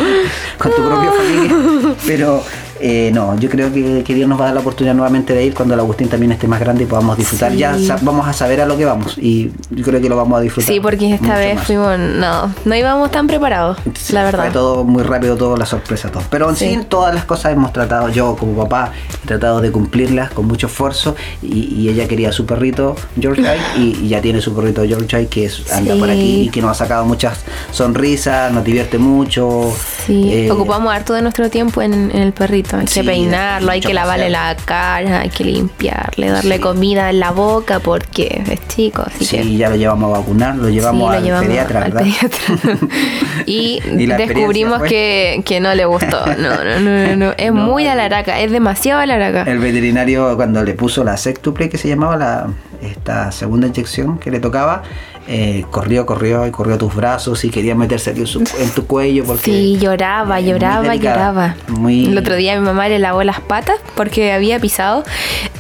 con 0.59 0.73
tu 0.73 0.89
propia 0.89 1.13
familia. 1.13 1.95
Pero 2.07 2.43
eh, 2.81 3.11
no, 3.13 3.39
yo 3.39 3.49
creo 3.51 3.73
que, 3.73 4.03
que 4.05 4.15
Dios 4.15 4.29
nos 4.29 4.39
va 4.39 4.45
a 4.45 4.47
dar 4.47 4.55
la 4.55 4.61
oportunidad 4.61 4.95
nuevamente 4.95 5.35
de 5.35 5.45
ir 5.45 5.55
cuando 5.55 5.75
el 5.75 5.81
Agustín 5.81 6.09
también 6.09 6.33
esté 6.33 6.47
más 6.49 6.61
grande 6.61 6.85
y 6.85 6.87
podamos 6.87 7.17
disfrutar. 7.17 7.53
Sí. 7.53 7.59
Ya 7.59 7.77
vamos 8.03 8.27
a 8.27 8.33
saber 8.33 8.61
a 8.61 8.67
lo 8.67 8.77
que 8.77 8.85
vamos 8.85 9.17
y 9.19 9.51
yo 9.71 9.85
creo 9.85 10.01
que 10.01 10.09
lo 10.09 10.17
vamos 10.17 10.39
a 10.39 10.43
disfrutar. 10.43 10.73
Sí, 10.73 10.81
porque 10.81 11.15
esta 11.15 11.37
vez 11.37 11.57
más. 11.57 11.67
fuimos, 11.67 11.99
no, 11.99 12.53
no 12.65 12.75
íbamos 12.75 13.11
tan 13.11 13.27
preparados, 13.27 13.79
Sí, 13.95 14.13
la 14.13 14.25
verdad. 14.25 14.45
Fue 14.45 14.51
todo 14.53 14.85
muy 14.85 15.03
rápido, 15.03 15.37
todo 15.37 15.57
la 15.57 15.67
sorpresa, 15.67 16.11
todo. 16.11 16.23
Pero 16.31 16.49
en 16.51 16.57
sí. 16.57 16.69
Sí. 16.75 16.79
todas 16.89 17.15
las 17.15 17.25
cosas 17.25 17.53
hemos 17.53 17.73
tratado, 17.73 18.09
yo 18.09 18.37
como 18.37 18.55
papá, 18.65 18.93
he 19.23 19.27
tratado 19.27 19.61
de 19.61 19.71
cumplirlas 19.71 20.31
con 20.31 20.47
mucho 20.47 20.67
esfuerzo. 20.69 21.15
Y, 21.43 21.75
y 21.75 21.89
ella 21.89 22.07
quería 22.09 22.33
su 22.33 22.47
perrito 22.47 22.97
Yorkshire 23.17 23.59
y, 23.79 23.97
y 24.03 24.09
ya 24.09 24.21
tiene 24.21 24.41
su 24.41 24.55
perrito 24.55 24.85
Yorkshire 24.85 25.27
que 25.27 25.45
es- 25.47 25.71
anda 25.73 25.95
por 25.97 26.09
aquí 26.11 26.43
y 26.43 26.49
que 26.51 26.61
nos 26.63 26.71
ha 26.71 26.75
sacado 26.75 27.05
muchas 27.05 27.39
sonrisas, 27.73 28.53
nos 28.53 28.65
divierte 28.65 28.99
mucho. 28.99 29.73
Sí, 30.07 30.31
Eh, 30.33 30.51
ocupamos 30.51 30.93
harto 30.93 31.13
de 31.15 31.23
nuestro 31.23 31.49
tiempo 31.51 31.83
en, 31.83 31.93
en 31.93 32.23
el 32.23 32.33
perrito. 32.33 32.70
Hay 32.79 32.87
Sí, 32.87 33.01
que 33.01 33.07
peinarlo, 33.07 33.71
hay 33.73 33.81
que 33.81 33.93
lavarle 33.95 34.31
la 34.31 34.57
cara, 34.65 35.21
hay 35.21 35.31
que 35.31 35.45
limpiarle, 35.45 36.31
darle 36.31 36.57
Sí. 36.57 36.61
comida 36.61 37.11
en 37.11 37.21
la 37.21 37.31
boca 37.31 37.79
porque 37.81 38.43
es 38.49 38.69
chico, 38.69 39.03
así 39.07 39.25
Sí, 39.25 39.37
que... 39.39 39.57
ya 39.57 39.69
lo 39.71 39.77
llevamos 39.77 40.15
a 40.15 40.19
vacunar, 40.21 40.57
lo 40.57 40.69
llevamos 40.69 41.03
Sí, 41.09 41.13
lo 41.13 41.19
al 41.19 41.25
llevamos 41.25 41.47
pediatra, 41.49 41.83
al 41.85 41.93
¿verdad? 41.93 42.03
pediatra. 42.03 42.79
y, 43.47 43.81
¿Y 43.99 44.07
la 44.07 44.17
descubrimos 44.17 44.83
que, 44.83 45.43
que 45.45 45.61
no 45.61 45.75
le 45.75 45.85
gustó. 45.85 46.25
No, 46.27 46.65
no, 46.65 46.81
no, 46.81 47.07
no, 47.07 47.17
no. 47.17 47.33
Es 47.37 47.53
No, 47.61 47.67
muy 47.67 47.87
alaraca, 47.87 48.39
es 48.41 48.51
demasiado 48.53 49.01
alaraca. 49.01 49.43
El 49.43 49.59
veterinario 49.59 50.37
cuando 50.37 50.63
le 50.63 50.75
puso 50.75 51.03
la 51.05 51.17
sextuple 51.17 51.69
que 51.69 51.79
se 51.79 51.89
llamaba 51.89 52.17
la 52.17 52.47
esta 52.83 53.31
segunda 53.33 53.67
inyección 53.67 54.19
que 54.19 54.31
le 54.31 54.41
tocaba, 54.41 54.83
eh, 55.29 55.65
corrió, 55.71 56.07
corrió 56.07 56.47
y 56.47 56.51
corrió 56.51 56.75
a 56.75 56.79
tus 56.79 56.95
brazos 56.95 57.45
y 57.45 57.51
quería 57.51 57.75
meterse 57.75 58.11
aquí 58.11 58.21
en, 58.21 58.27
su- 58.27 58.41
en 58.59 58.71
tu 58.75 58.87
cuello 58.87 59.25
porque 59.25 59.45
Sí, 59.53 59.79
lloraba, 59.81 60.37
muy 60.37 60.45
lloraba, 60.45 60.83
delicada, 60.89 61.17
lloraba. 61.17 61.57
muy- 61.69 62.07
El 62.07 62.19
otro 62.19 62.35
día 62.37 62.59
mi 62.59 62.65
mamá 62.67 62.89
le 62.89 62.99
lavó 62.99 63.23
las 63.23 63.41
patas 63.41 63.77
porque 63.95 64.33
había 64.33 64.59
pisado 64.59 65.05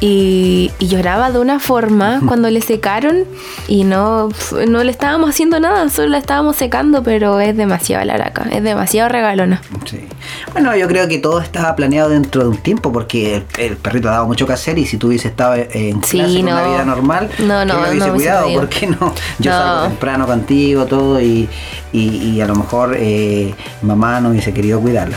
y, 0.00 0.70
y 0.78 0.88
lloraba 0.88 1.30
de 1.30 1.38
una 1.38 1.60
forma 1.60 2.20
cuando 2.26 2.50
le 2.50 2.60
secaron 2.62 3.24
y 3.68 3.84
no, 3.84 4.30
no 4.68 4.82
le 4.84 4.90
estábamos 4.90 5.30
haciendo 5.30 5.60
nada, 5.60 5.88
solo 5.88 6.08
la 6.08 6.18
estábamos 6.18 6.56
secando, 6.56 7.02
pero 7.02 7.40
es 7.40 7.56
demasiado 7.56 8.04
laraca, 8.04 8.46
es 8.50 8.62
demasiado 8.62 9.08
regalona. 9.08 9.60
Sí. 9.84 10.00
Bueno, 10.52 10.74
yo 10.76 10.88
creo 10.88 11.06
que 11.08 11.18
todo 11.18 11.40
estaba 11.40 11.74
planeado 11.76 12.10
dentro 12.10 12.42
de 12.42 12.48
un 12.48 12.56
tiempo 12.56 12.92
porque 12.92 13.36
el, 13.36 13.44
el 13.58 13.76
perrito 13.76 14.08
ha 14.08 14.12
dado 14.12 14.26
mucho 14.26 14.46
que 14.46 14.52
hacer 14.52 14.78
y 14.78 14.86
si 14.86 14.96
tú 14.96 15.08
hubiese 15.08 15.28
estado 15.28 15.54
en 15.54 16.02
Sí, 16.04 16.18
clase 16.18 16.40
una 16.40 16.62
no. 16.62 16.70
vida 16.72 16.84
normal, 16.84 17.30
No, 17.40 17.64
no, 17.64 17.74
no 17.74 17.80
hubiese 17.80 17.96
hubiese 17.96 18.10
cuidado 18.12 18.44
podido. 18.44 18.60
porque 18.60 18.86
no, 18.86 19.14
yo 19.38 19.50
No. 19.50 19.59
Salgo 19.62 19.88
temprano 19.88 20.26
contigo 20.26 20.86
todo 20.86 21.20
y, 21.20 21.48
y, 21.92 22.00
y 22.00 22.40
a 22.40 22.46
lo 22.46 22.54
mejor 22.54 22.96
eh, 22.98 23.54
mamá 23.82 24.20
no 24.20 24.30
hubiese 24.30 24.52
querido 24.52 24.80
cuidarlo. 24.80 25.16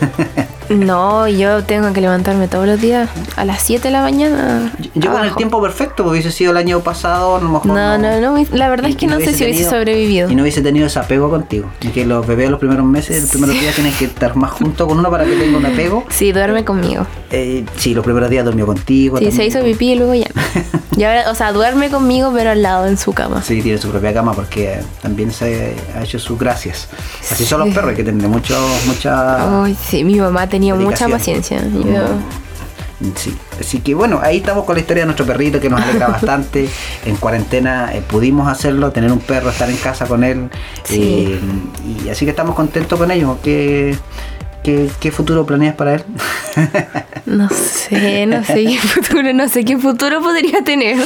No, 0.90 1.26
yo 1.28 1.64
tengo 1.64 1.92
que 1.92 2.00
levantarme 2.00 2.48
todos 2.48 2.66
los 2.66 2.80
días 2.80 3.08
a 3.36 3.44
las 3.44 3.62
7 3.62 3.88
de 3.88 3.92
la 3.92 4.02
mañana. 4.02 4.72
Yo 4.94 5.12
con 5.12 5.24
el 5.24 5.34
tiempo 5.34 5.60
perfecto, 5.60 6.04
porque 6.04 6.20
hubiese 6.20 6.30
sido 6.30 6.52
el 6.52 6.56
año 6.56 6.80
pasado, 6.80 7.36
a 7.36 7.40
lo 7.40 7.48
mejor. 7.48 7.66
No, 7.66 7.98
no, 7.98 8.20
no, 8.20 8.44
la 8.52 8.68
verdad 8.68 8.88
es 8.90 8.96
que 8.96 9.06
no 9.06 9.18
sé 9.18 9.32
si 9.34 9.44
hubiese 9.44 9.68
sobrevivido. 9.68 10.30
Y 10.30 10.34
no 10.36 10.42
hubiese 10.42 10.62
tenido 10.62 10.86
ese 10.86 10.98
apego 10.98 11.28
contigo. 11.28 11.68
Que 11.92 12.06
los 12.06 12.26
bebés 12.26 12.50
los 12.50 12.60
primeros 12.60 12.84
meses, 12.84 13.20
los 13.22 13.30
primeros 13.30 13.60
días 13.60 13.74
tienes 13.74 13.96
que 13.96 14.04
estar 14.06 14.36
más 14.36 14.52
junto 14.52 14.86
con 14.86 14.98
uno 14.98 15.10
para 15.10 15.24
que 15.24 15.36
tenga 15.36 15.58
un 15.58 15.66
apego. 15.66 16.04
Sí, 16.20 16.32
duerme 16.32 16.64
conmigo. 16.64 17.06
Eh, 17.30 17.64
sí, 17.76 17.94
los 17.94 18.04
primeros 18.04 18.28
días 18.30 18.44
durmió 18.44 18.66
contigo. 18.66 19.16
Sí, 19.18 19.24
se 19.26 19.30
también. 19.30 19.48
hizo 19.48 19.62
pipí 19.64 19.92
y 19.92 19.94
luego 19.96 20.14
ya. 20.14 20.26
Y 20.96 21.04
ahora, 21.04 21.30
o 21.30 21.34
sea, 21.34 21.52
duerme 21.52 21.88
conmigo, 21.88 22.30
pero 22.34 22.50
al 22.50 22.60
lado 22.62 22.86
en 22.86 22.98
su 22.98 23.12
cama. 23.14 23.40
Sí, 23.42 23.62
tiene 23.62 23.78
su 23.78 23.88
propia 23.88 24.12
cama 24.12 24.32
porque 24.34 24.80
también 25.00 25.30
se 25.30 25.74
ha 25.96 26.02
hecho 26.02 26.18
sus 26.18 26.38
gracias. 26.38 26.88
Así 27.30 27.46
son 27.46 27.60
los 27.60 27.68
Sí. 27.68 27.74
perros, 27.74 27.94
que 27.94 28.02
tener 28.04 28.28
mucho, 28.28 28.54
mucha... 28.86 29.62
Ay, 29.64 29.74
sí, 29.88 30.02
mi 30.04 30.16
mamá 30.20 30.48
tenía 30.48 30.59
mucha 30.68 31.06
Dedicación. 31.06 31.10
paciencia. 31.10 31.62
Yo- 31.62 32.18
Sí, 33.16 33.34
así 33.58 33.78
que 33.78 33.94
bueno, 33.94 34.20
ahí 34.22 34.36
estamos 34.36 34.66
con 34.66 34.74
la 34.74 34.82
historia 34.82 35.04
de 35.04 35.06
nuestro 35.06 35.24
perrito 35.24 35.58
que 35.58 35.70
nos 35.70 35.80
alegra 35.80 36.08
bastante. 36.08 36.68
En 37.06 37.16
cuarentena 37.16 37.90
eh, 37.94 38.02
pudimos 38.06 38.46
hacerlo, 38.46 38.90
tener 38.90 39.10
un 39.10 39.20
perro, 39.20 39.48
estar 39.48 39.70
en 39.70 39.78
casa 39.78 40.04
con 40.06 40.22
él. 40.22 40.50
Sí. 40.84 41.00
eh, 41.30 41.40
y 42.04 42.08
así 42.10 42.26
que 42.26 42.30
estamos 42.32 42.54
contentos 42.54 42.98
con 42.98 43.10
ello. 43.10 43.38
¿Qué, 43.42 43.96
qué, 44.62 44.90
qué 45.00 45.10
futuro 45.10 45.46
planeas 45.46 45.74
para 45.76 45.94
él? 45.94 46.04
No 47.26 47.48
sé, 47.48 48.26
no 48.26 48.42
sé 48.44 48.64
qué 48.64 48.78
futuro, 48.80 49.32
no 49.32 49.48
sé 49.48 49.64
qué 49.64 49.78
futuro 49.78 50.20
podría 50.20 50.62
tener. 50.64 50.98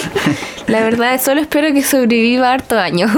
La 0.67 0.81
verdad, 0.81 1.21
solo 1.23 1.41
espero 1.43 1.73
que 1.75 1.83
sobreviva 1.85 2.51
harto 2.53 2.79
años. 2.79 3.11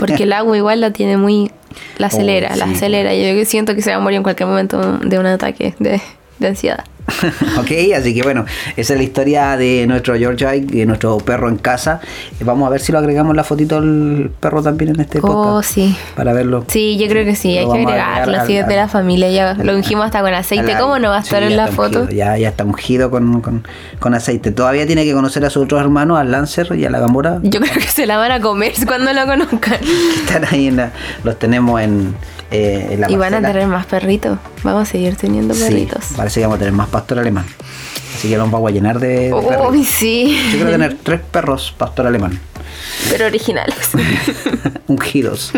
Porque 0.00 0.22
el 0.24 0.32
agua 0.32 0.56
igual 0.56 0.80
la 0.80 0.90
tiene 0.92 1.16
muy. 1.16 1.50
La 1.98 2.08
acelera, 2.08 2.50
Oh, 2.52 2.56
la 2.56 2.66
sí. 2.66 2.72
acelera. 2.74 3.14
Yo 3.14 3.44
siento 3.44 3.74
que 3.74 3.82
se 3.82 3.90
va 3.90 3.96
a 3.96 4.00
morir 4.00 4.16
en 4.18 4.22
cualquier 4.22 4.48
momento 4.48 4.98
de 4.98 5.18
un 5.18 5.26
ataque 5.26 5.74
de, 5.78 6.00
de 6.38 6.46
ansiedad. 6.48 6.84
ok, 7.58 7.70
así 7.96 8.14
que 8.14 8.22
bueno, 8.22 8.44
esa 8.76 8.92
es 8.94 8.98
la 8.98 9.02
historia 9.04 9.56
de 9.56 9.86
nuestro 9.86 10.14
George 10.16 10.60
de 10.60 10.86
nuestro 10.86 11.18
perro 11.18 11.48
en 11.48 11.56
casa. 11.58 12.00
Eh, 12.40 12.44
Vamos 12.44 12.66
a 12.66 12.70
ver 12.70 12.80
si 12.80 12.92
lo 12.92 12.98
agregamos 12.98 13.34
la 13.36 13.44
fotito 13.44 13.80
del 13.80 14.30
perro 14.40 14.62
también 14.62 14.94
en 14.94 15.00
este 15.00 15.18
Oh, 15.18 15.22
podcast. 15.22 15.74
sí. 15.74 15.96
Para 16.16 16.32
verlo. 16.32 16.64
Sí, 16.68 16.96
yo 16.98 17.06
creo 17.08 17.24
que 17.24 17.34
sí, 17.36 17.56
hay 17.58 17.66
Lo 17.66 17.72
que 17.72 17.78
agregarlo, 17.80 18.34
al- 18.34 18.40
así 18.40 18.56
es 18.56 18.66
de 18.66 18.74
al- 18.74 18.80
la 18.80 18.88
familia, 18.88 19.30
ya 19.30 19.54
lo 19.54 19.74
ungimos 19.74 20.06
hasta 20.06 20.20
con 20.22 20.32
aceite, 20.34 20.72
Al- 20.72 20.80
¿cómo 20.80 20.98
no 20.98 21.10
va 21.10 21.18
a 21.18 21.22
sí, 21.22 21.26
estar 21.28 21.42
en 21.42 21.56
la 21.56 21.66
foto? 21.68 22.00
ungido, 22.02 22.16
ya, 22.16 22.36
ya 22.38 22.48
está 22.48 22.64
ungido 22.64 23.10
con, 23.10 23.40
con, 23.40 23.66
con 23.98 24.14
aceite. 24.14 24.50
Todavía 24.52 24.86
tiene 24.86 25.04
que 25.04 25.12
conocer 25.12 25.44
a 25.44 25.50
sus 25.50 25.64
otros 25.64 25.80
hermanos, 25.80 26.18
al 26.18 26.30
Lancer 26.30 26.68
y 26.76 26.84
a 26.84 26.90
la 26.90 26.98
Gamora. 27.00 27.38
Yo 27.42 27.60
creo 27.60 27.74
que 27.74 27.82
se 27.88 28.06
la 28.06 28.16
van 28.16 28.32
a 28.32 28.40
comer 28.40 28.72
cuando 28.86 29.12
lo 29.12 29.26
conozcan. 29.26 29.78
Están 30.24 30.44
ahí, 30.50 30.68
en 30.68 30.76
la- 30.76 30.92
los 31.24 31.38
tenemos 31.38 31.80
en, 31.80 32.14
eh, 32.50 32.88
en 32.92 33.00
la 33.00 33.10
Y 33.10 33.16
van 33.16 33.34
a 33.34 33.40
tener 33.42 33.66
más 33.66 33.86
perritos, 33.86 34.38
vamos 34.64 34.82
a 34.88 34.90
seguir 34.90 35.16
teniendo 35.16 35.54
Sí, 35.54 35.62
perritos. 35.64 36.04
parece 36.16 36.40
que 36.40 36.46
vamos 36.46 36.56
a 36.56 36.58
tener 36.60 36.72
más 36.74 36.88
pastor 37.00 37.18
alemán. 37.18 37.46
Así 38.14 38.28
que 38.28 38.36
nos 38.36 38.50
vamos 38.50 38.68
a 38.68 38.72
llenar 38.72 39.00
de. 39.00 39.32
Uy, 39.32 39.84
sí. 39.98 40.38
Yo 40.50 40.56
quiero 40.58 40.70
tener 40.70 40.98
tres 41.02 41.20
perros 41.20 41.74
pastor 41.78 42.06
alemán, 42.06 42.38
Pero 43.08 43.24
originales. 43.24 43.74
ungidos 44.86 45.50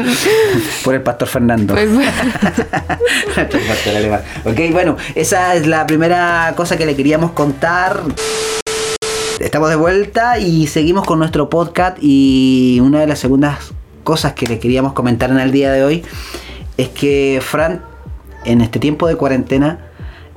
por 0.85 0.95
el 0.95 1.03
pastor 1.03 1.27
Fernando. 1.27 1.75
Pues 1.75 1.89
pastor 3.35 3.97
alemán. 3.97 4.21
Ok, 4.45 4.61
bueno, 4.71 4.97
esa 5.17 5.57
es 5.57 5.67
la 5.67 5.85
primera 5.85 6.53
cosa 6.57 6.77
que 6.77 6.87
le 6.87 6.95
queríamos 6.95 7.33
contar. 7.33 8.01
Estamos 9.41 9.69
de 9.69 9.77
vuelta 9.77 10.39
y 10.39 10.69
seguimos 10.69 11.05
con 11.05 11.19
nuestro 11.19 11.51
podcast 11.51 11.99
y 12.01 12.79
una 12.81 13.01
de 13.01 13.09
las 13.09 13.19
segundas 13.19 13.73
cosas 14.05 14.35
que 14.35 14.47
le 14.47 14.61
queríamos 14.61 14.93
comentar 14.93 15.31
en 15.31 15.41
el 15.41 15.51
día 15.51 15.73
de 15.73 15.83
hoy 15.83 16.05
es 16.77 16.91
que 16.91 17.41
Fran 17.43 17.83
en 18.45 18.61
este 18.61 18.79
tiempo 18.79 19.09
de 19.09 19.17
cuarentena 19.17 19.92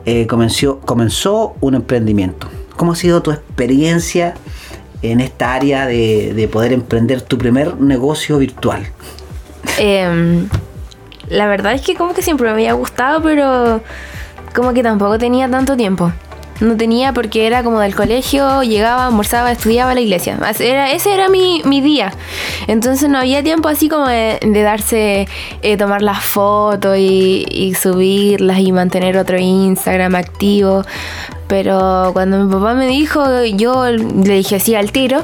eh, 0.06 0.28
comenzó, 0.28 1.56
un 1.62 1.76
emprendimiento. 1.76 2.48
¿Cómo 2.76 2.92
ha 2.94 2.96
sido 2.96 3.22
tu 3.22 3.32
experiencia 3.32 4.36
en 5.02 5.20
esta 5.20 5.54
área 5.54 5.86
de, 5.86 6.34
de 6.34 6.48
poder 6.48 6.74
emprender 6.74 7.22
tu 7.22 7.38
primer 7.38 7.80
negocio 7.80 8.38
virtual? 8.38 8.86
Em, 9.78 10.48
la 11.30 11.48
verdad 11.48 11.74
es 11.74 11.82
que 11.82 11.96
como 11.96 12.14
que 12.14 12.22
siempre 12.22 12.48
me 12.48 12.54
había 12.54 12.74
gustado, 12.74 13.22
pero 13.22 13.82
como 14.54 14.74
que 14.74 14.84
tampoco 14.84 15.18
tenía 15.18 15.50
tanto 15.50 15.76
tiempo. 15.76 16.12
No 16.62 16.78
tenía 16.78 17.12
porque 17.12 17.48
era 17.48 17.64
como 17.64 17.82
del 17.82 17.94
colegio, 17.96 18.64
llegaba, 18.64 19.08
almorzaba, 19.08 19.52
estudiaba 19.52 19.92
a 19.92 19.94
la 19.94 20.00
iglesia. 20.00 20.38
Era, 20.60 20.92
ese 20.92 21.14
era 21.14 21.28
mi, 21.28 21.62
mi 21.66 21.82
día. 21.82 22.14
Entonces 22.68 23.10
no 23.10 23.18
había 23.18 23.44
tiempo 23.44 23.68
así 23.68 23.90
como 23.90 24.08
de, 24.08 24.40
de 24.42 24.62
darse, 24.62 25.28
eh, 25.62 25.78
tomar 25.78 26.02
las 26.02 26.24
fotos 26.24 26.98
y, 26.98 27.46
y 27.50 27.74
subirlas 27.74 28.60
y 28.60 28.72
mantener 28.72 29.18
otro 29.18 29.38
Instagram 29.38 30.16
activo. 30.16 30.84
Pero 31.48 32.12
cuando 32.14 32.44
mi 32.44 32.52
papá 32.52 32.74
me 32.74 32.88
dijo, 32.88 33.44
yo 33.44 33.92
le 33.92 34.34
dije 34.36 34.60
sí 34.60 34.76
al 34.76 34.92
tiro. 34.92 35.24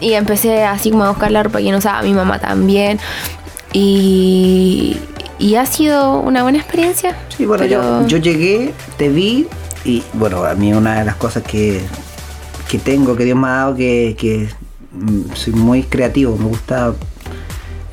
Y 0.00 0.14
empecé 0.14 0.64
así 0.64 0.90
como 0.90 1.04
a 1.04 1.10
buscar 1.10 1.30
la 1.30 1.42
ropa 1.42 1.58
que 1.58 1.70
no 1.70 1.78
usaba, 1.78 2.02
mi 2.02 2.14
mamá 2.14 2.38
también. 2.38 2.98
Y, 3.74 4.96
y 5.38 5.54
ha 5.56 5.66
sido 5.66 6.18
una 6.18 6.42
buena 6.42 6.58
experiencia. 6.58 7.16
Sí, 7.36 7.44
bueno, 7.44 7.66
yo, 7.66 8.06
yo 8.06 8.16
llegué, 8.16 8.72
te 8.96 9.10
vi 9.10 9.46
y 9.84 10.02
bueno, 10.14 10.44
a 10.44 10.54
mí 10.54 10.72
una 10.72 10.98
de 10.98 11.04
las 11.04 11.16
cosas 11.16 11.42
que, 11.42 11.80
que 12.70 12.78
tengo, 12.78 13.16
que 13.16 13.24
Dios 13.24 13.38
me 13.38 13.48
ha 13.48 13.50
dado, 13.50 13.76
que, 13.76 14.16
que 14.18 14.48
mm, 14.92 15.34
soy 15.34 15.52
muy 15.54 15.82
creativo, 15.82 16.36
me 16.36 16.46
gusta 16.46 16.94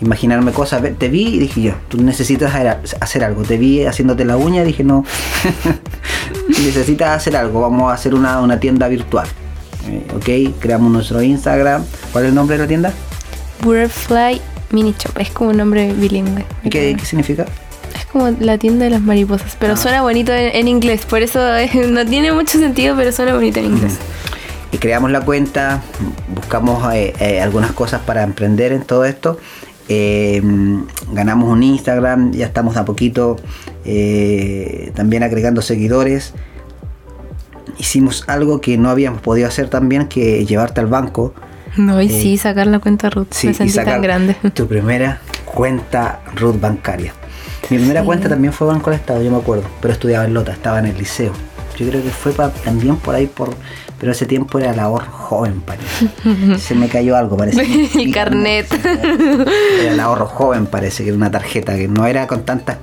imaginarme 0.01 0.51
cosas. 0.51 0.81
Te 0.98 1.10
vi 1.10 1.36
y 1.36 1.39
dije 1.39 1.62
yo, 1.62 1.74
tú 1.88 2.01
necesitas 2.01 2.53
hacer 3.00 3.24
algo. 3.24 3.43
Te 3.43 3.58
vi 3.58 3.86
haciéndote 3.86 4.25
la 4.25 4.38
uña 4.38 4.62
y 4.63 4.65
dije, 4.65 4.84
no, 4.84 5.03
necesitas 6.48 7.10
hacer 7.10 7.36
algo, 7.36 7.62
vamos 7.62 7.91
a 7.91 7.96
hacer 7.96 8.13
una, 8.13 8.39
una 8.41 8.60
tienda 8.60 8.88
virtual. 8.88 9.27
Eh, 9.88 10.05
ok, 10.15 10.60
creamos 10.60 10.91
nuestro 10.91 11.22
Instagram. 11.22 11.84
¿Cuál 12.12 12.25
es 12.25 12.29
el 12.29 12.36
nombre 12.36 12.58
de 12.58 12.63
la 12.63 12.67
tienda? 12.67 12.93
Butterfly 13.63 14.41
Mini 14.72 14.93
Shop, 14.98 15.17
es 15.17 15.31
como 15.31 15.50
un 15.50 15.58
nombre 15.58 15.93
bilingüe. 15.93 16.46
¿Qué, 16.63 16.96
¿Qué, 16.98 17.05
significa? 17.05 17.46
Como 18.12 18.30
la 18.39 18.58
tienda 18.58 18.86
de 18.86 18.92
las 18.92 19.01
mariposas, 19.01 19.56
pero 19.60 19.74
ah. 19.74 19.78
suena 19.78 20.01
bonito 20.01 20.34
en, 20.34 20.68
inglés, 20.68 21.06
por 21.06 21.22
eso 21.22 21.39
no 21.89 22.06
tiene 22.06 22.32
mucho 22.32 22.58
sentido, 22.58 22.96
pero 22.96 23.12
suena 23.12 23.34
bonito 23.34 23.60
en 23.60 23.66
inglés. 23.66 23.98
Y 24.72 24.78
creamos 24.78 25.12
la 25.12 25.22
cuenta, 25.22 25.82
buscamos 26.34 26.94
eh, 26.94 27.13
eh, 27.20 27.42
algunas 27.42 27.72
cosas 27.72 28.01
para 28.01 28.24
emprender 28.24 28.72
en 28.72 28.84
todo 28.84 29.06
esto 29.06 29.39
eh, 29.92 30.39
ganamos 31.12 31.50
un 31.50 31.63
Instagram, 31.63 32.32
ya 32.32 32.46
estamos 32.46 32.78
a 32.78 32.86
poquito 32.86 33.38
eh, 33.86 34.92
también 34.96 35.24
agregando 35.24 35.63
seguidores. 35.63 36.34
Hicimos 37.80 38.24
algo 38.28 38.62
que 38.62 38.78
no 38.78 38.92
habíamos 38.92 39.22
podido 39.22 39.48
hacer 39.48 39.68
también, 39.68 40.08
que 40.08 40.46
llevarte 40.46 40.80
al 40.80 40.88
banco. 40.88 41.34
No, 41.75 42.00
y 42.01 42.06
eh, 42.06 42.10
sí, 42.10 42.38
sacar 42.38 42.68
la 42.68 42.78
cuenta 42.78 43.10
Ruth. 43.10 43.30
Sí, 43.32 43.48
Me 43.48 43.54
sentí 43.56 43.74
tan 43.74 44.01
grande. 44.01 44.36
Tu 44.54 44.68
primera 44.68 45.22
cuenta 45.46 46.20
Ruth 46.36 46.60
bancaria. 46.60 47.13
Mi 47.70 47.78
primera 47.78 48.04
cuenta 48.04 48.30
también 48.30 48.54
fue 48.54 48.68
Banco 48.68 48.89
del 48.89 49.00
Estado, 49.00 49.22
yo 49.22 49.32
me 49.32 49.38
acuerdo, 49.38 49.63
pero 49.82 49.94
estudiaba 49.94 50.25
en 50.25 50.34
Lota, 50.34 50.51
estaba 50.51 50.80
en 50.80 50.88
el 50.88 50.98
liceo. 50.98 51.34
Yo 51.78 51.88
creo 51.88 52.04
que 52.04 52.10
fue 52.10 52.34
también 52.63 52.98
por 52.98 53.16
ahí, 53.16 53.28
por 53.28 53.56
pero 54.00 54.13
ese 54.13 54.25
tiempo 54.25 54.60
era 54.60 54.72
el 54.72 54.80
ahorro 54.80 55.12
joven, 55.12 55.62
parece. 55.62 56.08
Se 56.58 56.74
me 56.74 56.88
cayó 56.88 57.18
algo, 57.18 57.36
parece. 57.36 57.63
y 57.66 58.12
carnet. 58.12 58.68
Era 59.82 59.92
el 59.92 60.00
ahorro 60.00 60.25
joven, 60.25 60.68
parece, 60.68 61.04
que 61.04 61.10
era 61.10 61.18
una 61.18 61.30
tarjeta 61.30 61.75
que 61.75 61.88
no 61.88 62.08
era 62.08 62.25
con 62.25 62.44
tantos 62.44 62.75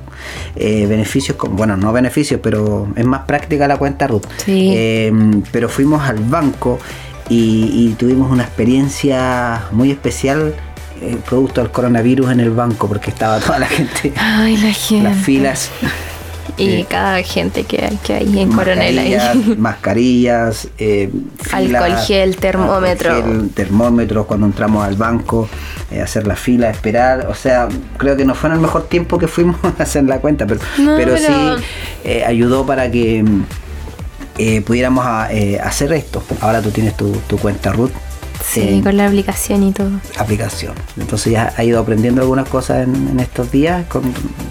eh, 0.57 0.87
beneficios, 0.87 1.37
bueno, 1.51 1.77
no 1.77 1.93
beneficios, 1.93 2.41
pero 2.43 2.89
es 2.97 3.07
más 3.07 3.23
práctica 3.23 3.67
la 3.67 3.79
cuenta 3.79 4.07
RUT. 4.07 4.27
Sí. 4.45 4.75
Em, 4.77 5.43
pero 5.53 5.71
fuimos 5.71 6.03
al 6.03 6.19
banco 6.19 6.79
y, 7.29 7.95
tuvimos 7.99 8.31
una 8.31 8.45
experiencia 8.45 9.65
muy 9.73 9.91
especial 9.91 10.55
eh, 11.01 11.19
producto 11.27 11.61
del 11.61 11.71
coronavirus 11.71 12.33
en 12.33 12.41
el 12.41 12.51
banco 12.51 12.89
porque 12.89 13.11
estaba 13.11 13.39
toda 13.41 13.59
la 13.59 13.67
gente, 13.67 14.13
Ay, 14.17 14.57
la 14.57 14.73
gente. 14.73 15.09
las 15.09 15.17
filas 15.19 15.71
y 16.57 16.85
cada 16.85 17.23
gente 17.23 17.65
que, 17.65 17.93
que 18.05 18.15
hay 18.15 18.41
en 18.41 18.53
Coronel 18.53 18.99
ahí. 18.99 19.17
Mascarillas, 19.59 20.69
eh, 20.79 21.11
alcohol 21.53 21.97
gel, 22.07 22.37
termómetro. 22.37 23.23
termómetros 23.55 24.27
cuando 24.27 24.47
entramos 24.47 24.85
al 24.85 24.97
banco, 24.97 25.49
eh, 25.91 26.01
hacer 26.01 26.27
la 26.27 26.37
fila, 26.37 26.71
esperar. 26.71 27.27
O 27.29 27.35
sea, 27.35 27.69
creo 27.99 28.17
que 28.17 28.25
no 28.25 28.35
fue 28.35 28.51
en 28.51 28.57
el 28.57 28.63
mejor 28.63 28.89
tiempo 28.89 29.19
que 29.19 29.29
fuimos 29.29 29.57
a 29.79 29.83
hacer 29.83 30.05
la 30.05 30.19
cuenta, 30.19 30.47
pero, 30.47 30.61
pero, 30.77 31.17
sí 31.17 31.25
eh, 32.05 32.25
ayudó 32.25 32.65
para 32.65 32.91
que 32.91 33.25
eh, 34.39 34.61
pudiéramos 34.63 35.05
a, 35.05 35.29
hacer 35.63 35.93
esto. 35.93 36.23
Ahora 36.41 36.63
tú 36.63 36.71
tienes 36.71 36.97
tu, 36.97 37.13
tu 37.27 37.39
cuenta 37.39 37.73
Ruth 37.73 37.93
Sí, 38.49 38.81
con 38.83 38.97
la 38.97 39.07
aplicación 39.07 39.63
y 39.65 39.73
todo. 39.73 39.91
Aplicación. 40.19 40.75
Entonces 40.99 41.33
ya 41.33 41.53
ha 41.57 41.65
ido 41.65 41.81
aprendiendo 41.81 42.23
algunas 42.23 42.49
cosas 42.49 42.87
en, 42.87 43.19
estos 43.19 43.51
días, 43.51 43.87
con 43.87 44.03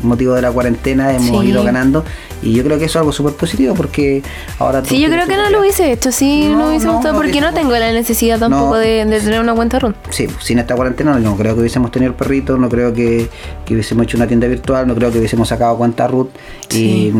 motivo 0.03 0.33
de 0.33 0.41
la 0.41 0.51
cuarentena 0.51 1.13
hemos 1.13 1.43
ido 1.45 1.63
ganando. 1.63 2.03
Y 2.41 2.53
yo 2.53 2.63
creo 2.63 2.77
que 2.77 2.85
eso 2.85 2.99
es 2.99 3.01
algo 3.01 3.11
súper 3.11 3.33
positivo 3.33 3.73
porque 3.73 4.21
ahora... 4.59 4.83
Sí, 4.83 4.99
yo 4.99 5.09
creo 5.09 5.25
que 5.25 5.37
no 5.37 5.49
lo 5.49 5.61
hubiese 5.61 5.91
hecho, 5.91 6.11
sí, 6.11 6.47
no, 6.47 6.67
hubiese 6.67 6.87
gustado 6.87 7.15
porque 7.15 7.41
no 7.41 7.53
tengo 7.53 7.71
la 7.71 7.91
necesidad 7.91 8.37
tampoco 8.37 8.75
de, 8.75 9.05
tener 9.23 9.39
una 9.39 9.55
cuenta 9.55 9.79
RUN. 9.79 9.95
Sí, 10.09 10.27
sin 10.39 10.59
esta 10.59 10.75
cuarentena 10.75 11.17
no 11.17 11.35
creo 11.37 11.55
que 11.55 11.61
hubiésemos 11.61 11.89
tenido 11.89 12.11
el 12.11 12.17
perrito, 12.17 12.57
no 12.57 12.69
creo 12.69 12.93
que, 12.93 13.29
hubiésemos 13.69 14.03
hecho 14.03 14.17
una 14.17 14.27
tienda 14.27 14.47
virtual, 14.47 14.87
no 14.87 14.93
creo 14.93 15.11
que 15.11 15.17
hubiésemos 15.17 15.47
sacado 15.47 15.77
cuenta 15.77 16.07
RUT 16.07 16.29
y, 16.71 17.11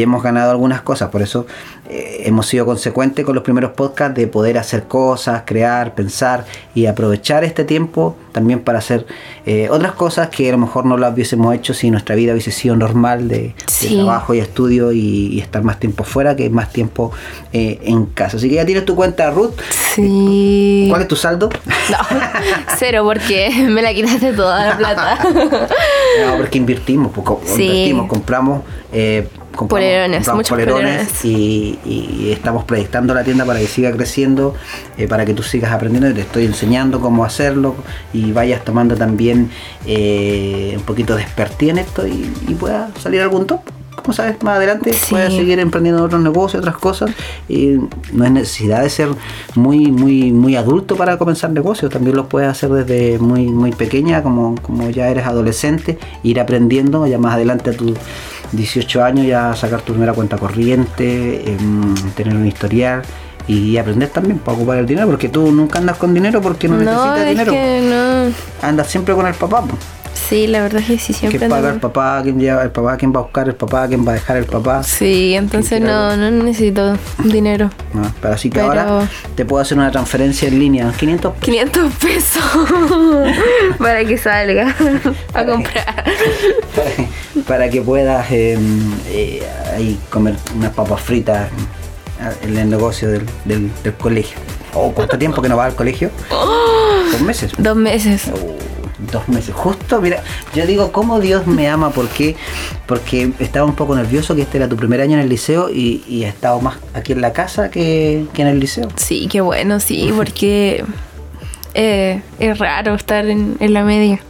hemos 0.00 0.22
ganado 0.22 0.50
algunas 0.50 0.80
cosas, 0.80 1.10
por 1.10 1.20
eso 1.20 1.46
eh, 1.90 2.22
hemos 2.24 2.46
sido 2.46 2.64
consecuentes 2.64 3.24
con 3.24 3.34
los 3.34 3.44
primeros 3.44 3.72
podcasts 3.72 4.14
de 4.14 4.28
poder 4.28 4.56
hacer 4.56 4.84
cosas, 4.84 5.42
crear, 5.44 5.94
pensar 5.94 6.19
y 6.74 6.86
aprovechar 6.86 7.44
este 7.44 7.64
tiempo 7.64 8.16
también 8.32 8.60
para 8.60 8.78
hacer 8.78 9.06
eh, 9.46 9.68
otras 9.70 9.92
cosas 9.92 10.28
que 10.28 10.48
a 10.48 10.52
lo 10.52 10.58
mejor 10.58 10.86
no 10.86 10.96
las 10.96 11.12
hubiésemos 11.14 11.54
hecho 11.54 11.74
si 11.74 11.90
nuestra 11.90 12.14
vida 12.14 12.32
hubiese 12.32 12.52
sido 12.52 12.76
normal 12.76 13.28
de, 13.28 13.54
trabajo 13.80 14.34
y 14.34 14.38
estudio 14.38 14.92
y, 14.92 15.40
estar 15.40 15.62
más 15.62 15.80
tiempo 15.80 16.04
fuera 16.04 16.36
que 16.36 16.50
más 16.50 16.72
tiempo 16.72 17.12
eh, 17.52 17.80
en 17.82 18.06
casa. 18.06 18.36
Así 18.36 18.48
que 18.48 18.56
ya 18.56 18.66
tienes 18.66 18.84
tu 18.84 18.94
cuenta, 18.94 19.30
Ruth. 19.30 19.54
Sí. 19.94 20.86
¿Cuál 20.88 21.02
es 21.02 21.08
tu 21.08 21.16
saldo? 21.16 21.48
No, 21.90 21.98
cero, 22.78 23.02
porque 23.04 23.50
me 23.68 23.82
la 23.82 23.92
quitaste 23.94 24.32
toda 24.32 24.66
la 24.66 24.76
plata. 24.76 25.18
no, 25.32 26.36
porque 26.36 26.58
invertimos, 26.58 27.10
pues, 27.12 27.58
invertimos, 27.58 28.08
compramos. 28.08 28.62
Eh, 28.92 29.26
polerones, 29.68 30.28
muchos 30.28 30.50
polerones, 30.50 31.24
Y, 31.24 32.30
estamos 32.30 32.64
proyectando 32.64 33.14
la 33.14 33.24
tienda 33.24 33.44
para 33.44 33.58
que 33.58 33.66
siga 33.66 33.92
creciendo, 33.92 34.54
eh, 34.96 35.08
para 35.08 35.24
que 35.24 35.34
tú 35.34 35.42
sigas 35.42 35.72
aprendiendo. 35.72 36.10
Y 36.10 36.14
te 36.14 36.22
estoy 36.22 36.46
enseñando 36.46 37.00
cómo 37.00 37.24
hacerlo 37.24 37.74
y 38.12 38.32
vayas 38.32 38.64
tomando 38.64 38.96
también 38.96 39.50
eh, 39.86 40.74
un 40.76 40.82
poquito 40.82 41.16
de 41.16 41.22
expertise 41.22 41.70
en 41.70 41.78
esto 41.78 42.06
y, 42.06 42.32
y 42.48 42.54
pueda 42.54 42.90
salir 42.98 43.20
algún 43.20 43.46
top 43.46 43.60
como 44.02 44.14
sabes, 44.14 44.42
más 44.42 44.56
adelante 44.56 44.92
puedes 45.08 45.34
seguir 45.34 45.58
emprendiendo 45.58 46.02
otros 46.02 46.22
negocios, 46.22 46.60
otras 46.60 46.76
cosas. 46.76 47.10
Y 47.48 47.76
no 48.12 48.24
es 48.24 48.30
necesidad 48.30 48.82
de 48.82 48.90
ser 48.90 49.08
muy, 49.54 49.90
muy, 49.90 50.32
muy 50.32 50.56
adulto 50.56 50.96
para 50.96 51.18
comenzar 51.18 51.50
negocios. 51.50 51.92
También 51.92 52.16
los 52.16 52.26
puedes 52.26 52.48
hacer 52.48 52.70
desde 52.70 53.18
muy, 53.18 53.46
muy 53.46 53.72
pequeña, 53.72 54.22
como, 54.22 54.54
como 54.60 54.90
ya 54.90 55.08
eres 55.08 55.26
adolescente, 55.26 55.98
ir 56.22 56.40
aprendiendo, 56.40 57.06
ya 57.06 57.18
más 57.18 57.34
adelante 57.34 57.70
a 57.70 57.72
tus 57.74 57.92
18 58.52 59.04
años 59.04 59.26
ya 59.26 59.54
sacar 59.54 59.82
tu 59.82 59.92
primera 59.92 60.12
cuenta 60.12 60.36
corriente, 60.36 61.52
em, 61.52 61.94
tener 62.14 62.34
un 62.36 62.46
historial 62.46 63.02
y 63.46 63.76
aprender 63.76 64.08
también 64.10 64.38
para 64.38 64.56
ocupar 64.56 64.78
el 64.78 64.86
dinero, 64.86 65.08
porque 65.08 65.28
tú 65.28 65.50
nunca 65.50 65.78
andas 65.78 65.96
con 65.96 66.14
dinero 66.14 66.40
porque 66.40 66.68
no, 66.68 66.76
necesitas 66.76 67.28
dinero. 67.28 67.52
Que 67.52 67.80
no. 67.82 68.66
Andas 68.66 68.88
siempre 68.88 69.14
con 69.14 69.26
el 69.26 69.34
papá. 69.34 69.64
Sí, 70.30 70.46
la 70.46 70.62
verdad 70.62 70.80
es 70.80 70.86
que 70.86 70.96
sí, 70.96 71.12
siempre. 71.12 71.40
Que 71.40 71.48
paga 71.48 71.70
el 71.70 71.80
papá, 71.80 72.20
quién 72.22 72.38
lleva 72.38 72.62
el 72.62 72.70
papá, 72.70 72.96
quién 72.96 73.12
va 73.12 73.18
a 73.18 73.22
buscar 73.24 73.48
el 73.48 73.56
papá, 73.56 73.88
quién 73.88 74.06
va 74.06 74.12
a 74.12 74.14
dejar 74.14 74.36
el 74.36 74.44
papá. 74.44 74.84
Sí, 74.84 75.34
entonces 75.34 75.80
no, 75.80 76.16
no 76.16 76.30
necesito 76.30 76.96
dinero. 77.24 77.68
No, 77.92 78.02
pero 78.22 78.34
así 78.34 78.48
que 78.48 78.60
ahora 78.60 79.08
te 79.34 79.44
puedo 79.44 79.60
hacer 79.60 79.76
una 79.76 79.90
transferencia 79.90 80.46
en 80.46 80.60
línea, 80.60 80.92
500 80.96 81.32
pesos. 81.32 81.44
500 81.44 81.94
pesos 81.94 82.42
para 83.78 84.04
que 84.04 84.16
salga 84.16 84.72
a 85.34 85.44
comprar. 85.44 86.04
para, 87.48 87.68
que 87.68 87.82
puedas 87.82 88.30
em, 88.30 88.92
eh, 89.08 89.42
ahí 89.74 89.98
comer 90.10 90.36
unas 90.54 90.70
papas 90.70 91.00
fritas 91.00 91.48
en 92.44 92.56
el 92.56 92.70
negocio 92.70 93.10
del, 93.10 93.26
del, 93.46 93.94
colegio. 93.98 94.38
¿O 94.74 94.92
cuánto 94.92 95.18
tiempo 95.18 95.42
que 95.42 95.48
no 95.48 95.56
vas 95.56 95.72
al 95.72 95.74
colegio? 95.74 96.12
¿Dos 96.30 97.20
meses? 97.20 97.50
Dos 97.58 97.74
meses. 97.74 98.30
Oh 98.32 98.69
dos 99.10 99.28
meses. 99.28 99.54
Justo, 99.54 100.00
mira, 100.00 100.22
yo 100.54 100.66
digo, 100.66 100.92
¿cómo 100.92 101.20
Dios 101.20 101.46
me 101.46 101.68
ama? 101.68 101.90
¿Por 101.90 102.08
qué? 102.08 102.36
Porque 102.86 103.32
estaba 103.38 103.66
un 103.66 103.74
poco 103.74 103.94
nervioso 103.94 104.34
que 104.34 104.42
este 104.42 104.58
era 104.58 104.68
tu 104.68 104.76
primer 104.76 105.00
año 105.00 105.14
en 105.14 105.20
el 105.20 105.28
liceo 105.28 105.70
y, 105.70 106.02
y 106.06 106.24
he 106.24 106.28
estado 106.28 106.60
más 106.60 106.78
aquí 106.94 107.12
en 107.12 107.20
la 107.20 107.32
casa 107.32 107.70
que, 107.70 108.26
en 108.36 108.46
el 108.46 108.60
liceo. 108.60 108.88
Sí, 108.96 109.28
qué 109.30 109.40
bueno, 109.40 109.80
sí, 109.80 110.12
porque 110.14 110.84
eh, 111.74 112.22
es 112.38 112.58
raro 112.58 112.94
estar 112.94 113.26
en, 113.26 113.56
la 113.60 113.84
media. 113.84 114.20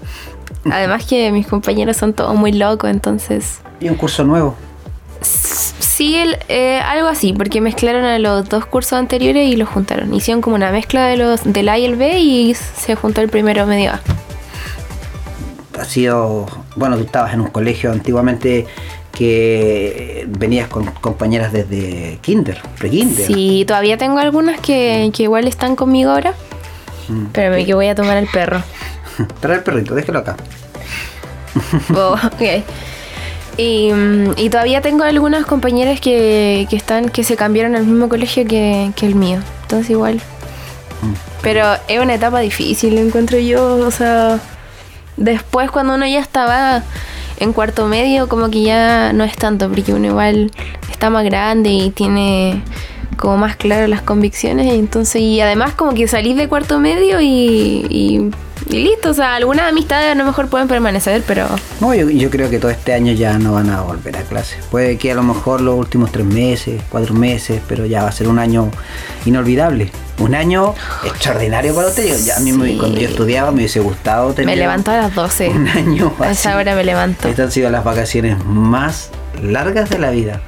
Además 0.70 1.06
que 1.06 1.32
mis 1.32 1.46
compañeros 1.46 1.96
son 1.96 2.12
todos 2.12 2.34
muy 2.34 2.52
locos, 2.52 2.90
entonces... 2.90 3.60
¿Y 3.80 3.88
un 3.88 3.94
curso 3.94 4.24
nuevo? 4.24 4.54
Sí, 5.22 6.16
eh, 6.48 6.80
algo 6.80 7.08
así, 7.08 7.32
porque 7.32 7.60
mezclaron 7.60 8.04
a 8.04 8.18
los 8.18 8.48
dos 8.48 8.66
cursos 8.66 8.94
anteriores 8.94 9.48
y 9.48 9.56
los 9.56 9.68
juntaron. 9.68 10.12
Hicieron 10.14 10.40
como 10.40 10.56
una 10.56 10.70
mezcla 10.70 11.06
de 11.06 11.16
los 11.16 11.40
del 11.44 11.68
A 11.68 11.78
y 11.78 11.84
el 11.84 11.96
B 11.96 12.18
y 12.18 12.54
se 12.54 12.94
juntó 12.94 13.20
el 13.20 13.28
primero 13.28 13.66
medio 13.66 13.92
A 13.92 14.00
ha 15.80 15.84
sido, 15.84 16.46
bueno, 16.76 16.96
tú 16.96 17.04
estabas 17.04 17.32
en 17.32 17.40
un 17.40 17.48
colegio 17.48 17.90
antiguamente 17.90 18.66
que 19.12 20.26
venías 20.28 20.68
con 20.68 20.86
compañeras 20.86 21.52
desde 21.52 22.18
kinder, 22.20 22.60
pre-kinder. 22.78 23.26
Sí, 23.26 23.64
todavía 23.66 23.96
tengo 23.96 24.18
algunas 24.18 24.60
que, 24.60 25.10
igual 25.18 25.48
están 25.48 25.76
conmigo 25.76 26.10
ahora. 26.10 26.34
Mm. 27.08 27.26
Pero 27.32 27.54
me 27.54 27.64
que 27.64 27.74
voy 27.74 27.88
a 27.88 27.94
tomar 27.94 28.16
el 28.18 28.28
perro. 28.28 28.62
Trae 29.40 29.56
el 29.56 29.62
perrito, 29.62 29.94
déjalo 29.94 30.20
acá. 30.20 30.36
Oh, 31.96 32.14
ok. 32.14 32.64
Y, 33.56 33.90
y 34.36 34.50
todavía 34.50 34.80
tengo 34.80 35.02
algunas 35.02 35.44
compañeras 35.44 36.00
que, 36.00 36.66
que 36.70 36.76
están 36.76 37.08
que 37.08 37.24
se 37.24 37.36
cambiaron 37.36 37.74
al 37.74 37.84
mismo 37.84 38.08
colegio 38.08 38.46
que, 38.46 38.92
que 38.94 39.06
el 39.06 39.16
mío. 39.16 39.40
Entonces 39.62 39.90
igual. 39.90 40.16
Mm. 40.16 41.14
Pero 41.42 41.64
es 41.88 42.00
una 42.00 42.14
etapa 42.14 42.40
difícil, 42.40 42.96
encuentro 42.98 43.38
yo. 43.38 43.76
O 43.86 43.90
sea, 43.90 44.40
después 45.20 45.70
cuando 45.70 45.94
uno 45.94 46.06
ya 46.06 46.18
estaba 46.18 46.82
en 47.38 47.52
cuarto 47.52 47.86
medio, 47.86 48.28
como 48.28 48.50
que 48.50 48.62
ya 48.62 49.12
no 49.12 49.22
es 49.22 49.36
tanto, 49.36 49.68
porque 49.68 49.94
uno 49.94 50.06
igual 50.08 50.50
está 50.90 51.08
más 51.08 51.24
grande 51.24 51.70
y 51.70 51.90
tiene 51.90 52.62
como 53.16 53.36
más 53.36 53.56
claras 53.56 53.88
las 53.88 54.02
convicciones. 54.02 54.72
Entonces, 54.72 55.22
y 55.22 55.40
además 55.40 55.74
como 55.74 55.94
que 55.94 56.08
salís 56.08 56.36
de 56.36 56.48
cuarto 56.48 56.78
medio 56.80 57.20
y, 57.20 57.86
y, 57.88 58.30
y 58.68 58.78
listo. 58.78 59.10
O 59.10 59.14
sea, 59.14 59.34
algunas 59.36 59.68
amistades 59.70 60.10
a 60.10 60.14
lo 60.14 60.24
mejor 60.24 60.48
pueden 60.48 60.68
permanecer, 60.68 61.22
pero 61.26 61.46
No, 61.80 61.94
yo, 61.94 62.10
yo 62.10 62.30
creo 62.30 62.50
que 62.50 62.58
todo 62.58 62.70
este 62.70 62.92
año 62.92 63.12
ya 63.12 63.38
no 63.38 63.52
van 63.52 63.70
a 63.70 63.82
volver 63.82 64.16
a 64.16 64.22
clase. 64.22 64.56
Puede 64.70 64.96
que 64.98 65.12
a 65.12 65.14
lo 65.14 65.22
mejor 65.22 65.60
los 65.60 65.78
últimos 65.78 66.12
tres 66.12 66.26
meses, 66.26 66.82
cuatro 66.88 67.14
meses, 67.14 67.60
pero 67.68 67.86
ya 67.86 68.02
va 68.02 68.08
a 68.08 68.12
ser 68.12 68.28
un 68.28 68.38
año 68.38 68.70
inolvidable. 69.24 69.90
Un 70.20 70.34
año 70.34 70.74
extraordinario 71.04 71.74
para 71.74 71.88
ustedes. 71.88 72.24
Ya 72.26 72.36
a 72.36 72.40
mí 72.40 72.52
me- 72.52 72.76
cuando 72.76 73.00
yo 73.00 73.08
estudiaba 73.08 73.50
me 73.50 73.58
hubiese 73.58 73.80
gustado 73.80 74.32
tener 74.32 74.54
me 74.54 74.56
levanto 74.60 74.90
a 74.90 74.96
las 74.98 75.14
12. 75.14 75.48
un 75.48 75.66
año 75.68 76.12
A 76.18 76.24
así. 76.24 76.32
esa 76.32 76.56
hora 76.56 76.74
me 76.74 76.84
levanto. 76.84 77.26
Estas 77.28 77.46
han 77.46 77.52
sido 77.52 77.70
las 77.70 77.82
vacaciones 77.84 78.42
más 78.44 79.10
largas 79.42 79.90
de 79.90 79.98
la 79.98 80.10
vida. 80.10 80.40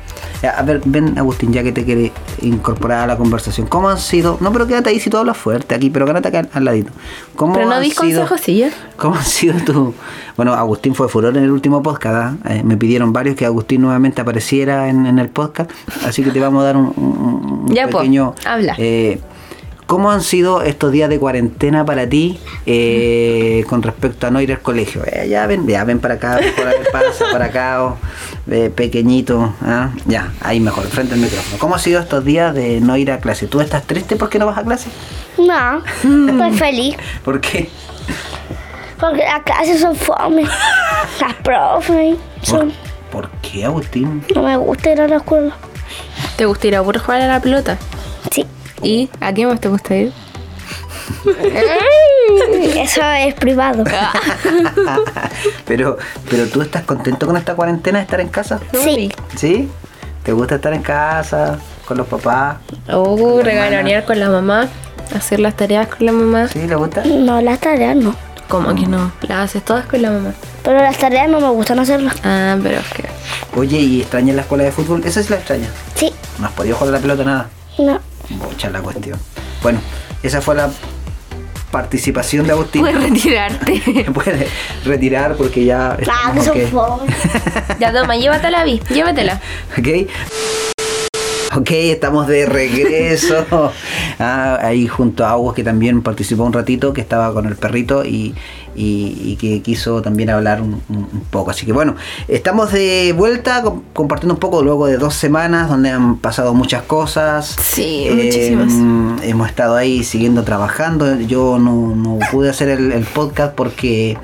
A 0.57 0.61
ver, 0.63 0.81
ven 0.85 1.17
Agustín, 1.21 1.53
ya 1.53 1.63
que 1.63 1.71
te 1.71 1.85
quiere 1.85 2.11
incorporar 2.41 2.99
a 3.05 3.07
la 3.07 3.17
conversación. 3.17 3.69
¿Cómo 3.69 3.89
han 3.89 3.99
sido? 3.99 4.39
No, 4.41 4.53
pero 4.53 4.67
quédate 4.67 4.91
ahí 4.91 4.99
si 4.99 5.09
tú 5.09 5.17
hablas 5.17 5.37
fuerte 5.37 5.73
aquí, 5.77 5.89
pero 5.89 6.05
quédate 6.05 6.29
acá 6.29 6.49
al 6.53 6.65
ladito. 6.65 6.91
¿Cómo 7.37 7.53
Pero 7.55 7.67
no 7.69 7.77
han 7.77 7.83
di 7.83 7.91
sido- 7.93 8.01
consejos, 8.23 8.41
sí. 8.41 8.65
¿Cómo 8.97 9.15
ha 9.15 9.23
sido 9.23 9.55
tu...? 9.65 9.95
Bueno, 10.37 10.53
Agustín 10.55 10.97
fue 10.97 11.09
furor 11.09 11.37
en 11.37 11.45
el 11.45 11.51
último 11.53 11.81
podcast. 11.81 12.17
¿ah? 12.45 12.51
Eh, 12.51 12.63
me 12.65 12.77
pidieron 12.77 13.13
varios 13.13 13.37
que 13.37 13.47
Agustín 13.47 13.83
nuevamente 13.83 14.21
apareciera 14.21 14.89
en, 14.89 15.07
en 15.07 15.21
el 15.21 15.29
podcast. 15.29 15.71
Así 16.05 16.25
que 16.25 16.31
te 16.33 16.41
vamos 16.41 16.63
a 16.63 16.65
dar 16.67 16.77
un, 16.77 16.93
un- 16.97 17.63
un 17.69 17.73
Ya, 17.73 17.87
po, 17.87 17.99
pequeño... 17.99 18.35
habla. 18.45 18.75
eh, 18.79 19.21
¿Cómo 19.93 20.11
han 20.11 20.23
sido 20.23 20.63
estos 20.63 20.91
días 20.91 21.11
de 21.11 21.19
cuarentena 21.19 21.85
para 21.85 22.09
ti 22.09 22.41
eh, 22.65 23.63
con 23.69 23.83
respecto 23.83 24.27
a 24.27 24.31
no 24.31 24.41
ir 24.41 24.51
al 24.51 24.61
colegio? 24.61 25.03
Eh, 25.05 25.29
ya 25.29 25.47
ven, 25.47 25.69
ya 25.69 25.85
ven 25.85 25.99
para 25.99 26.15
acá, 26.15 26.41
por 26.57 26.67
ahí 26.67 26.77
pasa, 26.91 27.27
para 27.31 27.45
acá, 27.45 27.85
oh, 27.85 27.99
eh, 28.51 28.73
pequeñito. 28.75 29.53
¿ah? 29.61 29.91
Ya, 30.07 30.33
ahí 30.41 30.61
mejor, 30.61 30.85
frente 30.87 31.13
al 31.13 31.21
micrófono. 31.21 31.59
¿Cómo 31.59 31.75
han 31.75 31.81
sido 31.83 32.01
estos 32.01 32.25
días 32.25 32.55
de 32.55 32.81
no 32.81 32.97
ir 32.97 33.13
a 33.13 33.21
clase? 33.21 33.49
¿Tú 33.49 33.61
estás 33.61 33.83
triste 33.83 34.17
porque 34.17 34.39
no 34.39 34.47
vas 34.47 34.57
a 34.57 34.63
clase? 34.63 34.89
No, 35.37 35.85
estoy 35.85 36.53
feliz. 36.57 36.97
¿Por 37.23 37.39
qué? 37.43 37.69
Porque 38.99 39.23
las 39.25 39.43
clases 39.43 39.79
son 39.79 39.95
fome. 39.95 40.45
Las 41.21 41.35
profes 41.45 42.17
¿Por, 42.39 42.49
son... 42.49 42.73
por 43.11 43.29
qué, 43.43 43.67
Agustín? 43.67 44.25
No 44.35 44.43
me 44.43 44.57
gusta 44.57 44.91
ir 44.91 45.03
a 45.03 45.07
la 45.09 45.17
escuela. 45.17 45.55
¿Te 46.37 46.47
gusta 46.47 46.67
ir 46.67 46.77
a 46.77 46.83
jugar 46.83 47.21
a 47.21 47.27
la 47.27 47.41
pelota? 47.41 47.77
Sí. 48.31 48.47
¿Y 48.83 49.09
a 49.21 49.33
qué 49.33 49.47
más 49.47 49.61
te 49.61 49.69
gusta 49.69 49.97
ir? 49.97 50.13
Eso 52.77 53.03
es 53.03 53.35
privado. 53.35 53.85
pero, 55.67 55.99
pero 56.29 56.47
tú 56.47 56.63
estás 56.63 56.83
contento 56.85 57.27
con 57.27 57.37
esta 57.37 57.55
cuarentena 57.55 57.99
de 57.99 58.05
estar 58.05 58.21
en 58.21 58.29
casa? 58.29 58.61
Sí. 58.73 59.11
¿Sí? 59.37 59.69
¿Te 60.23 60.33
gusta 60.33 60.57
estar 60.57 60.73
en 60.73 60.83
casa 60.83 61.59
con 61.87 61.97
los 61.97 62.07
papás? 62.07 62.57
Oh, 62.91 63.41
regalonear 63.43 64.05
con 64.05 64.19
la 64.19 64.29
mamá, 64.29 64.69
hacer 65.15 65.41
las 65.41 65.57
tareas 65.57 65.89
con 65.89 66.07
la 66.07 66.13
mamá. 66.13 66.49
¿Sí? 66.49 66.67
¿Le 66.67 66.75
gusta? 66.75 67.05
No, 67.05 67.41
las 67.41 67.61
tareas 67.61 67.97
no. 67.97 68.15
¿Cómo 68.49 68.75
que 68.75 68.87
no? 68.87 69.13
Las 69.23 69.51
haces 69.51 69.65
todas 69.65 69.87
con 69.87 70.03
la 70.03 70.11
mamá. 70.11 70.33
Pero 70.63 70.79
las 70.79 70.99
tareas 70.99 71.29
no 71.29 71.41
me 71.41 71.49
gustan 71.49 71.79
hacerlas. 71.79 72.15
Ah, 72.23 72.57
pero 72.63 72.81
es 72.81 72.89
que. 72.89 73.05
Oye, 73.59 73.79
¿y 73.79 74.01
extrañas 74.03 74.37
la 74.37 74.43
escuela 74.43 74.65
de 74.65 74.73
fútbol? 74.73 75.03
Esa 75.05 75.23
sí 75.23 75.31
la 75.31 75.37
extraña. 75.37 75.69
Sí. 75.95 76.13
¿No 76.39 76.47
has 76.47 76.53
podido 76.53 76.77
jugar 76.77 76.95
a 76.95 76.99
la 76.99 77.03
pelota 77.03 77.25
nada? 77.25 77.49
No. 77.79 78.01
Bocha 78.39 78.71
la 78.71 78.81
cuestión. 78.81 79.19
Bueno, 79.63 79.81
esa 80.23 80.41
fue 80.41 80.55
la 80.55 80.71
participación 81.71 82.47
de 82.47 82.53
Agustín. 82.53 82.83
Puedes 82.83 83.03
retirarte. 83.03 83.83
Puede 84.15 84.47
retirar 84.85 85.37
porque 85.37 85.65
ya 85.65 85.97
Ah, 86.09 86.33
que 86.53 86.69
ya 87.81 87.93
toma, 87.93 88.17
llévatela, 88.17 88.65
Vi. 88.65 88.81
Llévatela. 88.91 89.41
¿Ok? 89.79 89.89
Ok, 91.55 91.71
estamos 91.71 92.27
de 92.29 92.47
regreso. 92.47 93.73
Ah, 94.25 94.59
ahí 94.63 94.87
junto 94.87 95.25
a 95.25 95.31
Aguas 95.31 95.57
que 95.57 95.65
también 95.65 96.01
participó 96.03 96.45
un 96.45 96.53
ratito, 96.53 96.93
que 96.93 97.01
estaba 97.01 97.33
con 97.33 97.47
el 97.47 97.57
perrito 97.57 98.05
y, 98.05 98.37
y- 98.75 99.15
y 99.25 99.37
que 99.37 99.61
quiso 99.63 100.03
también 100.03 100.31
hablar 100.31 100.61
un, 100.63 100.81
poco. 101.31 101.51
Así 101.51 101.65
que 101.67 101.73
bueno, 101.73 101.97
estamos 102.29 102.73
de 102.73 103.15
vuelta 103.17 103.63
com- 103.63 103.83
compartiendo 103.93 104.35
un 104.35 104.41
poco 104.41 104.63
luego 104.63 104.87
de 104.87 104.97
dos 104.99 105.15
semanas 105.15 105.69
donde 105.69 105.91
han 105.91 106.17
pasado 106.19 106.55
muchas 106.55 106.83
cosas. 106.83 107.47
Sí, 107.61 108.05
Eh, 108.09 108.15
muchísimas. 108.25 109.25
hemos 109.25 109.49
estado 109.49 109.77
ahí 109.77 110.05
siguiendo 110.05 110.43
trabajando. 110.45 111.21
Yo 111.21 111.59
no, 111.59 111.95
no 111.95 112.19
pude 112.31 112.51
hacer 112.51 112.69
el, 112.69 112.93
el 112.93 113.05
podcast 113.05 113.55
porque 113.55 114.17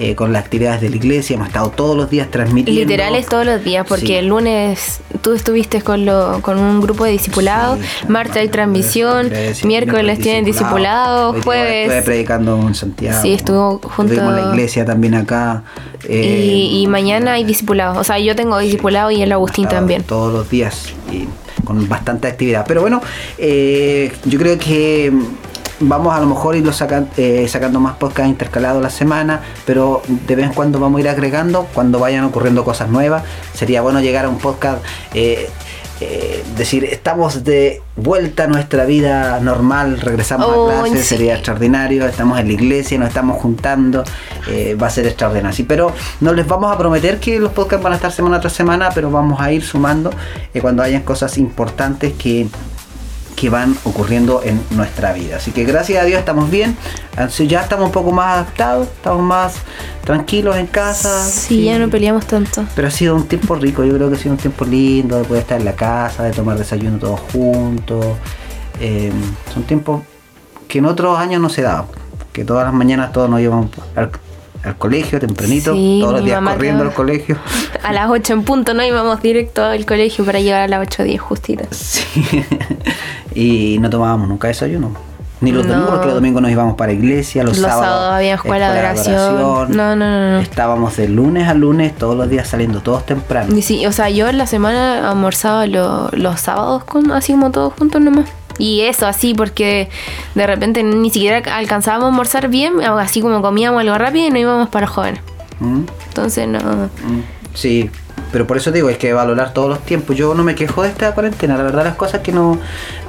eh, 0.00 0.14
con 0.14 0.32
las 0.32 0.44
actividades 0.44 0.80
de 0.80 0.90
la 0.90 0.96
iglesia 0.96 1.34
hemos 1.34 1.48
estado 1.48 1.70
todos 1.70 1.96
los 1.96 2.08
días 2.10 2.28
transmitiendo. 2.30 2.80
Literales 2.80 3.26
todos 3.26 3.44
los 3.46 3.62
días, 3.62 3.86
porque 3.88 4.06
Sí. 4.06 4.14
el 4.14 4.26
lunes 4.28 5.00
tú 5.22 5.34
estuviste 5.34 5.82
con 5.82 6.06
lo, 6.06 6.40
con 6.42 6.58
un 6.58 6.80
grupo 6.80 7.04
de 7.04 7.12
discipulados, 7.12 7.78
Sí, 7.80 8.06
martes 8.08 8.36
hay 8.36 8.48
transmisión, 8.48 9.30
miércoles 9.64 10.18
tienen 10.18 10.44
discipulado, 10.44 11.28
Hoy 11.30 11.32
día 11.32 11.38
Estuve 11.40 11.44
jueves. 11.44 12.04
predicando 12.04 12.60
en 12.66 12.74
Santiago. 12.74 13.20
Sí, 13.22 13.32
estuvo 13.34 13.78
junto- 13.82 14.12
Estuvimos 14.14 14.38
en 14.38 14.44
la 14.46 14.50
iglesia 14.54 14.84
también 14.84 15.14
acá. 15.14 15.62
eh, 16.08 16.44
Y, 16.50 16.82
y 16.82 16.86
mañana 16.86 17.34
hay 17.34 17.44
discipulados. 17.44 17.98
O 17.98 18.04
sea, 18.04 18.18
yo 18.18 18.34
tengo 18.34 18.58
discipulado 18.58 19.10
y 19.10 19.20
el 19.22 19.30
Agustín 19.32 19.68
también. 19.68 20.02
Todos 20.04 20.32
los 20.32 20.48
días 20.48 20.86
y 21.12 21.28
con 21.64 21.86
bastante 21.88 22.26
actividad. 22.26 22.64
Pero 22.66 22.80
bueno, 22.80 23.02
eh, 23.38 24.10
yo 24.24 24.38
creo 24.38 24.58
que 24.58 25.12
vamos 25.80 26.14
a 26.14 26.20
lo 26.20 26.26
mejor 26.26 26.56
irlo 26.56 26.72
sacan- 26.72 27.08
eh, 27.16 27.46
sacando 27.48 27.80
más 27.80 27.96
podcasts 27.96 28.30
intercalados 28.30 28.82
la 28.82 28.90
semana, 28.90 29.40
pero 29.66 30.02
de 30.26 30.36
vez 30.36 30.46
en 30.46 30.52
cuando 30.52 30.78
vamos 30.78 30.98
a 30.98 31.00
ir 31.00 31.08
agregando 31.08 31.66
cuando 31.74 31.98
vayan 31.98 32.24
ocurriendo 32.24 32.64
cosas 32.64 32.88
nuevas. 32.90 33.22
Sería 33.54 33.80
bueno 33.82 34.00
llegar 34.00 34.24
a 34.26 34.28
un 34.28 34.38
podcast. 34.38 34.82
eh, 35.14 35.48
eh, 36.02 36.42
decir, 36.56 36.84
estamos 36.84 37.44
de 37.44 37.82
vuelta 37.94 38.44
a 38.44 38.46
nuestra 38.46 38.86
vida 38.86 39.38
normal, 39.40 40.00
regresamos 40.00 40.46
Oh, 40.50 40.70
a 40.70 40.80
clases, 40.80 41.00
sí. 41.00 41.06
sería 41.16 41.34
extraordinario, 41.34 42.06
estamos 42.06 42.40
en 42.40 42.46
la 42.46 42.52
iglesia, 42.54 42.98
nos 42.98 43.08
estamos 43.08 43.36
juntando, 43.38 44.02
va 44.82 44.86
a 44.86 44.90
ser 44.90 45.06
extraordinario. 45.06 45.54
Sí, 45.54 45.64
pero 45.64 45.92
no 46.20 46.32
les 46.32 46.46
vamos 46.46 46.72
a 46.74 46.78
prometer 46.78 47.20
que 47.20 47.38
los 47.38 47.52
podcasts 47.52 47.82
van 47.84 47.92
a 47.92 47.96
estar 47.96 48.10
semana 48.12 48.40
tras 48.40 48.54
semana, 48.54 48.88
pero 48.94 49.10
vamos 49.10 49.42
a 49.42 49.52
ir 49.52 49.62
sumando 49.62 50.10
cuando 50.62 50.82
hayan 50.82 51.02
cosas 51.02 51.36
importantes 51.36 52.14
que, 52.14 52.46
que 53.36 53.50
van 53.50 53.76
ocurriendo 53.84 54.42
en 54.44 54.60
nuestra 54.70 55.12
vida. 55.12 55.36
Así 55.36 55.50
que 55.50 55.64
gracias 55.64 56.02
a 56.02 56.06
Dios 56.06 56.18
estamos 56.18 56.50
bien, 56.50 56.76
ya 57.46 57.62
estamos 57.62 57.86
un 57.86 57.92
poco 57.92 58.12
más 58.12 58.34
adaptados, 58.34 58.88
estamos 58.88 59.22
más 59.22 59.54
tranquilos 60.04 60.56
en 60.56 60.66
casa. 60.66 61.24
Sí, 61.24 61.64
ya 61.64 61.78
no 61.78 61.88
peleamos 61.88 62.26
tanto. 62.26 62.64
Pero 62.74 62.88
ha 62.88 62.90
sido 62.90 63.16
un 63.16 63.26
tiempo 63.26 63.54
rico, 63.54 63.84
yo 63.84 63.94
creo 63.94 64.08
que 64.10 64.16
ha 64.16 64.18
sido 64.18 64.32
un 64.32 64.38
tiempo 64.38 64.64
lindo 64.64 65.16
de 65.16 65.24
poder 65.24 65.42
estar 65.42 65.58
en 65.58 65.64
la 65.64 65.74
casa, 65.74 66.24
de 66.24 66.32
tomar 66.32 66.58
desayuno 66.58 66.98
todos 66.98 67.20
juntos. 67.32 68.06
Eh, 68.80 69.12
son 69.52 69.62
tiempos 69.64 70.02
que 70.68 70.78
en 70.78 70.86
otros 70.86 71.18
años 71.18 71.40
no 71.40 71.48
se 71.48 71.62
daban, 71.62 71.86
que 72.32 72.44
todas 72.44 72.64
las 72.64 72.72
mañanas 72.72 73.12
todos 73.12 73.28
nos 73.28 73.40
íbamos 73.40 73.70
al, 73.96 74.10
al 74.64 74.76
colegio 74.76 75.18
tempranito, 75.18 75.72
Sí, 75.74 75.98
todos 76.00 76.14
los 76.14 76.24
días 76.24 76.42
corriendo 76.42 76.82
al 76.84 76.92
colegio. 76.92 77.36
A 77.82 77.92
las 77.92 78.10
8 78.10 78.32
en 78.34 78.42
punto, 78.44 78.74
¿no? 78.74 78.82
Íbamos 78.84 79.22
directo 79.22 79.64
al 79.64 79.86
colegio 79.86 80.24
para 80.24 80.40
llegar 80.40 80.62
a 80.62 80.68
las 80.68 80.86
8.10 80.86 81.18
justita. 81.18 81.64
Sí. 81.70 82.04
y 83.34 83.78
no 83.80 83.88
tomábamos 83.90 84.28
nunca 84.28 84.48
desayuno. 84.48 84.90
Ni 85.40 85.52
los 85.52 85.64
No. 85.64 85.72
domingos, 85.72 85.90
porque 85.92 86.06
los 86.06 86.14
domingos 86.16 86.42
nos 86.42 86.50
íbamos 86.50 86.74
para 86.76 86.92
iglesia, 86.92 87.42
los, 87.42 87.56
Los 87.56 87.70
sábados 87.70 88.12
había 88.12 88.34
escuela 88.34 88.74
de 88.74 88.78
oración. 88.80 89.36
No, 89.36 89.66
no, 89.66 89.96
no, 89.96 90.30
no. 90.32 90.38
Estábamos 90.40 90.96
de 90.98 91.08
lunes 91.08 91.48
a 91.48 91.54
lunes, 91.54 91.96
todos 91.96 92.14
los 92.14 92.28
días 92.28 92.46
saliendo, 92.46 92.80
todos 92.82 93.06
temprano. 93.06 93.56
Y 93.56 93.62
sí, 93.62 93.86
o 93.86 93.92
sea, 93.92 94.10
yo 94.10 94.28
en 94.28 94.36
la 94.36 94.46
semana 94.46 95.08
almorzaba 95.10 95.66
lo- 95.66 96.10
los 96.12 96.40
sábados 96.40 96.84
con, 96.84 97.10
así 97.12 97.32
como 97.32 97.50
todos 97.50 97.72
juntos 97.72 98.02
nomás. 98.02 98.26
Y 98.60 98.82
eso, 98.82 99.06
así, 99.06 99.34
porque 99.34 99.88
de 100.34 100.46
repente 100.46 100.82
ni 100.82 101.10
siquiera 101.10 101.42
alcanzábamos 101.56 102.04
a 102.04 102.08
almorzar 102.08 102.48
bien, 102.48 102.80
así 102.82 103.20
como 103.20 103.42
comíamos 103.42 103.80
algo 103.80 103.96
rápido 103.98 104.26
y 104.26 104.30
nos 104.30 104.38
íbamos 104.38 104.68
para 104.68 104.86
jóvenes. 104.86 105.20
¿Mm? 105.58 105.82
Entonces, 106.08 106.46
no. 106.46 106.58
Mm, 106.58 107.22
Sí, 107.52 107.90
pero 108.32 108.46
por 108.46 108.56
eso 108.56 108.70
digo, 108.70 108.88
hay 108.88 108.94
que 108.94 109.12
valorar 109.12 109.52
todos 109.52 109.68
los 109.68 109.80
tiempos. 109.80 110.16
Yo 110.16 110.34
no 110.34 110.44
me 110.44 110.54
quejo 110.54 110.82
de 110.82 110.88
esta 110.90 111.12
cuarentena, 111.14 111.56
la 111.56 111.64
verdad 111.64 111.84
las 111.84 111.96
cosas 111.96 112.20
que 112.20 112.30
no... 112.32 112.58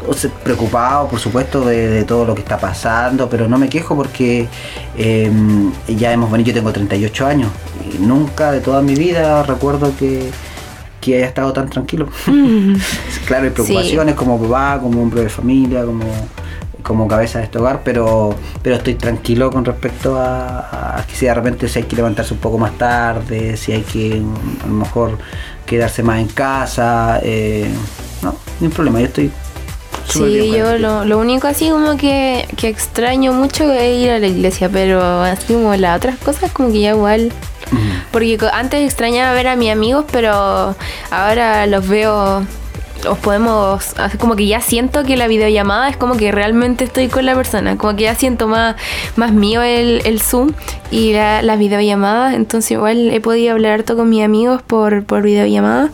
o 0.07 0.13
sea, 0.13 0.31
preocupado, 0.43 1.07
por 1.07 1.19
supuesto, 1.19 1.63
de, 1.63 1.87
de 1.87 2.03
todo 2.05 2.25
lo 2.25 2.33
que 2.33 2.41
está 2.41 2.57
pasando, 2.57 3.29
pero 3.29 3.47
no 3.47 3.57
me 3.59 3.69
quejo 3.69 3.95
porque 3.95 4.47
eh, 4.97 5.31
ya 5.87 6.11
hemos 6.11 6.31
venido, 6.31 6.47
yo 6.47 6.53
tengo 6.55 6.71
38 6.71 7.25
años 7.27 7.51
y 7.93 7.99
nunca 7.99 8.51
de 8.51 8.61
toda 8.61 8.81
mi 8.81 8.95
vida 8.95 9.43
recuerdo 9.43 9.93
que, 9.97 10.31
que 11.01 11.17
haya 11.17 11.25
estado 11.25 11.51
tan 11.51 11.69
tranquilo. 11.69 12.07
claro, 13.25 13.43
hay 13.43 13.49
preocupaciones 13.49 14.15
como 14.15 14.39
papá, 14.41 14.79
como 14.81 15.01
hombre 15.01 15.23
de 15.23 15.29
familia, 15.29 15.83
como 15.83 16.05
como 16.83 17.07
cabeza 17.07 17.37
de 17.37 17.45
este 17.45 17.59
hogar, 17.59 17.81
pero, 17.83 18.35
pero 18.63 18.75
estoy 18.75 18.95
tranquilo 18.95 19.51
con 19.51 19.63
respecto 19.63 20.17
a, 20.17 20.97
a 20.99 21.05
que 21.05 21.15
si 21.15 21.27
de 21.27 21.33
repente 21.33 21.67
si 21.67 21.79
hay 21.79 21.85
que 21.85 21.95
levantarse 21.95 22.33
un 22.33 22.39
poco 22.39 22.57
más 22.57 22.77
tarde, 22.77 23.55
si 23.55 23.71
hay 23.71 23.81
que 23.81 24.21
a 24.63 24.67
lo 24.67 24.73
mejor 24.73 25.17
quedarse 25.65 26.03
más 26.03 26.19
en 26.19 26.27
casa, 26.27 27.19
eh, 27.23 27.69
no, 28.21 28.35
hay 28.59 28.67
problema, 28.69 28.99
yo 28.99 29.05
estoy 29.05 29.23
bien 29.25 29.41
Sí, 30.07 30.51
yo 30.51 30.77
lo, 30.77 31.05
lo 31.05 31.19
único 31.19 31.47
así 31.47 31.69
como 31.69 31.95
que, 31.95 32.45
que 32.57 32.67
extraño 32.67 33.31
mucho 33.31 33.71
es 33.71 34.03
ir 34.03 34.09
a 34.11 34.19
la 34.19 34.27
iglesia, 34.27 34.67
pero 34.67 35.01
así 35.21 35.53
como 35.53 35.73
las 35.75 35.97
otras 35.97 36.17
cosas 36.17 36.51
como 36.51 36.71
que 36.71 36.81
ya 36.81 36.89
igual... 36.91 37.31
Porque 38.11 38.37
antes 38.53 38.83
extrañaba 38.85 39.33
ver 39.33 39.47
a 39.47 39.55
mis 39.55 39.71
amigos, 39.71 40.05
pero 40.11 40.75
ahora 41.09 41.65
los 41.67 41.87
veo, 41.87 42.43
los 43.03 43.17
podemos, 43.19 43.93
como 44.19 44.35
que 44.35 44.45
ya 44.47 44.61
siento 44.61 45.03
que 45.03 45.15
la 45.17 45.27
videollamada 45.27 45.89
es 45.89 45.97
como 45.97 46.15
que 46.17 46.31
realmente 46.31 46.83
estoy 46.83 47.07
con 47.07 47.25
la 47.25 47.33
persona, 47.35 47.77
como 47.77 47.95
que 47.95 48.03
ya 48.03 48.15
siento 48.15 48.47
más, 48.47 48.75
más 49.15 49.31
mío 49.31 49.61
el, 49.61 50.01
el 50.05 50.21
Zoom 50.21 50.51
y 50.91 51.13
la- 51.13 51.41
las 51.41 51.57
videollamadas, 51.57 52.35
entonces 52.35 52.71
igual 52.71 53.09
he 53.11 53.19
podido 53.21 53.53
hablar 53.53 53.79
harto 53.79 53.95
con 53.95 54.09
mis 54.09 54.23
amigos 54.23 54.61
por, 54.61 55.03
por 55.05 55.21
videollamada 55.23 55.89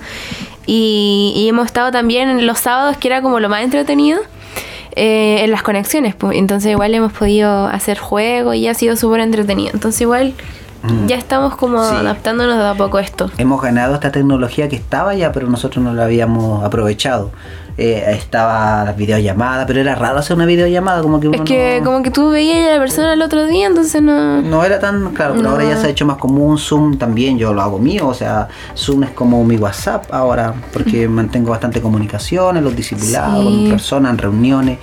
y, 0.66 1.46
hemos 1.48 1.68
estado 1.68 1.92
también 1.92 2.46
los 2.46 2.60
sábados, 2.60 2.98
que 2.98 3.08
era 3.08 3.22
como 3.22 3.40
lo 3.40 3.48
más 3.50 3.64
entretenido. 3.64 4.20
eh, 5.00 5.44
en 5.44 5.52
las 5.52 5.62
conexiones, 5.62 6.16
pues. 6.16 6.36
entonces 6.38 6.72
igual 6.72 6.94
hemos 6.96 7.14
podido 7.14 7.68
hacer 7.68 8.00
juegos 8.00 8.56
y 8.56 8.68
ha 8.68 8.74
sido 8.74 8.96
súper 8.96 9.20
entretenido. 9.22 9.70
Entonces 9.74 10.02
igual 10.02 10.34
Mm. 10.84 11.08
ya 11.08 11.16
estamos 11.18 11.56
como 11.56 11.84
Sí. 11.84 11.96
adaptándonos 11.96 12.58
de 12.58 12.66
a 12.68 12.74
poco 12.76 12.98
a 12.98 13.02
esto. 13.02 13.30
Hemos 13.38 13.62
ganado 13.62 13.96
esta 13.96 14.12
tecnología 14.12 14.70
que 14.70 14.76
estaba 14.76 15.14
ya, 15.16 15.32
pero 15.32 15.48
nosotros 15.48 15.84
no 15.84 15.94
la 15.94 16.04
habíamos 16.06 16.64
aprovechado. 16.64 17.32
Eh, 17.80 18.04
estaba 18.18 18.84
las 18.86 18.98
videollamadas, 18.98 19.68
pero 19.68 19.80
era 19.80 19.94
raro 19.94 20.18
hacer 20.18 20.36
una 20.36 20.48
videollamada, 20.48 21.04
como 21.04 21.20
que 21.20 21.28
uno 21.28 21.38
Es 21.38 21.44
que 21.44 21.78
no- 21.80 21.86
como 21.86 22.02
que 22.04 22.10
tú 22.10 22.30
veías 22.32 22.68
a 22.70 22.72
la 22.74 22.80
persona 22.80 23.14
el 23.14 23.22
otro 23.22 23.46
día, 23.46 23.68
entonces 23.68 24.02
no... 24.02 24.42
No 24.42 24.64
era 24.64 24.80
tan 24.80 25.14
claro, 25.14 25.34
pero 25.36 25.44
No. 25.44 25.50
ahora 25.52 25.64
ya 25.66 25.78
se 25.78 25.86
ha 25.86 25.90
hecho 25.90 26.04
más 26.06 26.18
común. 26.18 26.58
Zoom 26.58 26.98
también 26.98 27.38
yo 27.38 27.54
lo 27.54 27.62
hago 27.62 27.78
mío, 27.78 28.08
o 28.08 28.16
sea, 28.16 28.48
Zoom 28.76 29.04
es 29.04 29.12
como 29.12 29.44
mi 29.44 29.58
WhatsApp 29.58 30.12
ahora, 30.12 30.56
porque 30.74 31.08
mantengo 31.08 31.52
bastante 31.52 31.80
comunicación 31.80 32.58
en 32.58 32.64
los 32.64 32.76
discipulados, 32.76 33.40
Sí. 33.46 33.60
con 33.62 33.70
personas, 33.70 34.12
en 34.14 34.18
reuniones. 34.18 34.80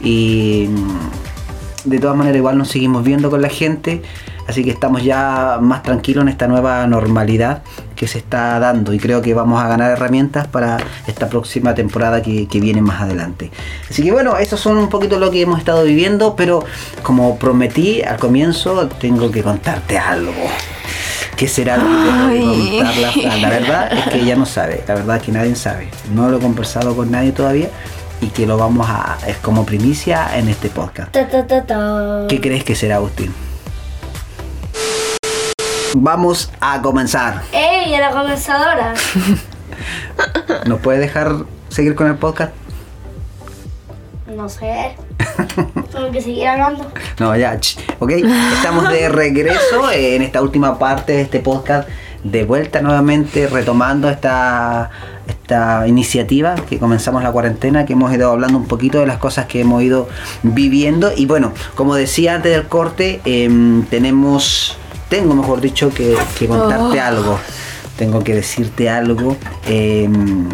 Y 0.00 0.68
mm, 0.70 1.88
de 1.90 1.98
todas 1.98 2.16
maneras, 2.16 2.36
igual 2.38 2.58
nos 2.58 2.68
seguimos 2.68 3.02
viendo 3.02 3.28
con 3.28 3.42
la 3.42 3.48
gente, 3.48 4.02
así 4.48 4.64
que 4.64 4.70
estamos 4.70 5.02
ya 5.02 5.58
más 5.60 5.82
tranquilos 5.82 6.22
en 6.22 6.28
esta 6.28 6.46
nueva 6.46 6.86
normalidad 6.86 7.62
que 7.94 8.06
se 8.06 8.18
está 8.18 8.58
dando 8.58 8.92
y 8.92 8.98
creo 8.98 9.22
que 9.22 9.34
vamos 9.34 9.62
a 9.62 9.68
ganar 9.68 9.90
herramientas 9.90 10.46
para 10.46 10.76
esta 11.06 11.28
próxima 11.28 11.74
temporada 11.74 12.22
que, 12.22 12.46
que 12.46 12.60
viene 12.60 12.82
más 12.82 13.00
adelante. 13.02 13.50
Así 13.90 14.02
que 14.02 14.12
bueno, 14.12 14.36
esos 14.36 14.60
son 14.60 14.76
un 14.76 14.88
poquito 14.88 15.18
lo 15.18 15.30
que 15.30 15.42
hemos 15.42 15.58
estado 15.58 15.84
viviendo, 15.84 16.36
pero 16.36 16.64
como 17.02 17.38
prometí 17.38 18.02
al 18.02 18.18
comienzo, 18.18 18.88
tengo 18.88 19.30
que 19.30 19.42
contarte 19.42 19.98
algo. 19.98 20.32
¿Qué 21.36 21.48
será 21.48 21.76
lo 21.76 21.84
que 21.84 22.10
tengo 22.10 22.28
que 22.28 22.38
Ay. 22.38 22.76
contar 22.78 22.96
la 22.96 23.12
Fran? 23.12 23.42
La 23.42 23.48
verdad 23.50 23.92
es 23.92 24.04
que 24.08 24.20
ella 24.20 24.36
no 24.36 24.46
sabe, 24.46 24.82
la 24.88 24.94
verdad 24.94 25.16
es 25.16 25.22
que 25.22 25.32
nadie 25.32 25.54
sabe. 25.54 25.88
No 26.14 26.28
lo 26.30 26.38
he 26.38 26.40
conversado 26.40 26.96
con 26.96 27.10
nadie 27.10 27.32
todavía 27.32 27.68
y 28.22 28.28
que 28.28 28.46
lo 28.46 28.56
vamos 28.56 28.86
a... 28.88 29.18
es 29.26 29.36
como 29.38 29.66
primicia 29.66 30.36
en 30.36 30.48
este 30.48 30.70
podcast. 30.70 31.12
Ta, 31.12 31.28
ta, 31.28 31.46
ta. 31.46 32.24
¿Qué 32.28 32.40
crees 32.40 32.64
que 32.64 32.74
será, 32.74 32.96
Agustín? 32.96 33.34
Vamos 35.98 36.52
a 36.60 36.82
comenzar. 36.82 37.40
¡Ey, 37.52 37.94
era 37.94 38.10
comenzadora! 38.10 38.92
¿Nos 40.66 40.80
puede 40.80 40.98
dejar 40.98 41.32
seguir 41.70 41.94
con 41.94 42.06
el 42.06 42.16
podcast? 42.16 42.52
No 44.36 44.46
sé. 44.46 44.94
Tengo 45.90 46.10
que 46.12 46.20
seguir 46.20 46.48
hablando. 46.48 46.86
No, 47.18 47.34
ya, 47.34 47.58
ch, 47.58 47.78
ok. 47.98 48.10
Estamos 48.10 48.90
de 48.90 49.08
regreso 49.08 49.90
en 49.90 50.20
esta 50.20 50.42
última 50.42 50.78
parte 50.78 51.14
de 51.14 51.22
este 51.22 51.40
podcast. 51.40 51.88
De 52.22 52.44
vuelta 52.44 52.82
nuevamente, 52.82 53.46
retomando 53.46 54.10
esta, 54.10 54.90
esta 55.26 55.88
iniciativa 55.88 56.56
que 56.56 56.78
comenzamos 56.78 57.22
la 57.22 57.32
cuarentena, 57.32 57.86
que 57.86 57.94
hemos 57.94 58.12
ido 58.12 58.30
hablando 58.30 58.58
un 58.58 58.66
poquito 58.66 59.00
de 59.00 59.06
las 59.06 59.16
cosas 59.16 59.46
que 59.46 59.62
hemos 59.62 59.82
ido 59.82 60.10
viviendo. 60.42 61.10
Y 61.16 61.24
bueno, 61.24 61.52
como 61.74 61.94
decía 61.94 62.34
antes 62.34 62.52
del 62.52 62.66
corte, 62.66 63.22
em, 63.24 63.86
tenemos, 63.86 64.76
tengo 65.08 65.34
mejor 65.34 65.60
dicho, 65.60 65.90
que, 65.90 66.16
que 66.38 66.46
contarte 66.48 66.98
Oh. 67.00 67.04
algo. 67.04 67.38
Tengo 67.96 68.22
que 68.22 68.34
decirte 68.34 68.88
algo. 68.90 69.36
em, 69.66 70.48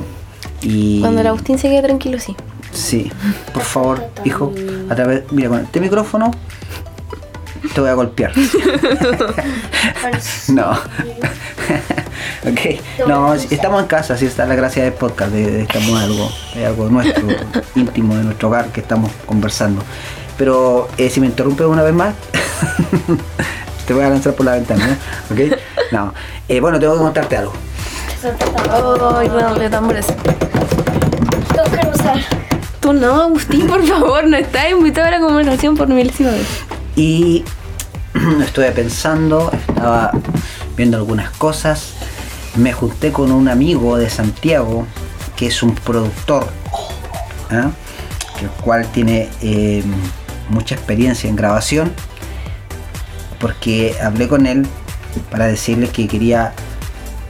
y 0.61 1.01
Cuando 1.01 1.21
el 1.21 1.27
Agustín 1.27 1.59
se 1.59 1.69
quede 1.69 1.83
tranquilo, 1.83 2.19
sí. 2.21 2.37
Sí, 2.73 3.11
por 3.53 3.63
favor, 3.65 4.05
hijo, 4.25 4.53
a 4.89 4.95
través, 4.95 5.25
mira, 5.33 5.49
con 5.51 5.61
este 5.61 5.81
micrófono 5.81 6.31
te 7.75 7.81
voy 7.81 7.91
a 7.91 7.95
golpear. 7.95 8.33
No. 10.49 10.71
ok, 12.51 13.07
no, 13.09 13.35
estamos 13.35 13.81
en 13.83 13.87
casa, 13.89 14.15
así 14.15 14.27
está 14.27 14.45
la 14.47 14.55
gracia 14.55 14.85
del 14.85 14.93
podcast, 14.93 15.33
de, 15.33 15.51
de- 15.51 15.63
estamos 15.63 16.01
algo, 16.01 16.31
de 16.55 16.67
algo 16.67 16.89
nuestro, 16.89 17.27
íntimo 17.75 18.17
de 18.17 18.25
nuestro 18.25 18.49
hogar 18.49 18.67
que 18.73 18.81
estamos 18.81 19.11
conversando. 19.27 19.83
Pero 20.37 20.89
eh, 20.99 21.09
si 21.11 21.21
me 21.21 21.27
interrumpes 21.27 21.67
una 21.67 21.83
vez 21.83 21.95
más, 21.95 22.15
te 23.93 23.97
voy 23.97 24.07
a 24.07 24.09
lanzar 24.09 24.33
por 24.33 24.47
la 24.47 24.53
ventana, 24.53 24.87
¿no? 24.87 25.35
¿ok? 25.35 25.53
No, 25.93 26.15
Eh, 26.49 26.61
bueno, 26.61 26.81
tengo 26.81 26.95
que 26.95 27.01
contarte 27.01 27.37
algo. 27.37 27.53
Ay, 29.19 29.29
no, 29.29 29.55
de 29.55 29.69
tambores. 29.69 30.07
Tú 32.81 32.95
no, 32.95 33.23
Agustín, 33.23 33.67
por 33.67 33.87
favor, 33.87 34.27
no 34.27 34.39
estás 34.39 34.71
invitado 34.71 35.09
a 35.09 35.11
la 35.11 35.21
conversación 35.21 35.77
por 35.77 35.89
milésima 35.89 36.31
vez. 36.31 36.47
Y 36.97 37.45
estuve 38.43 38.73
pensando, 38.73 39.51
estaba 39.69 40.11
viendo 40.75 40.97
algunas 40.97 41.31
cosas. 41.33 41.93
Me 42.57 42.73
junté 42.73 43.13
con 43.13 43.31
un 43.31 43.47
amigo 43.49 43.99
de 43.99 44.09
Santiago 44.09 44.87
que 45.37 45.49
es 45.49 45.63
un 45.63 45.75
productor, 45.75 46.47
¿ah? 47.51 47.71
el 48.41 48.49
cual 48.65 48.87
tiene 48.91 49.29
eh, 49.43 49.85
mucha 50.49 50.77
experiencia 50.77 51.29
en 51.29 51.37
grabación, 51.37 51.93
porque 53.43 53.97
hablé 54.01 54.29
con 54.29 54.47
él 54.47 54.65
para 55.31 55.47
decirle 55.47 55.89
que 55.89 56.07
quería 56.07 56.55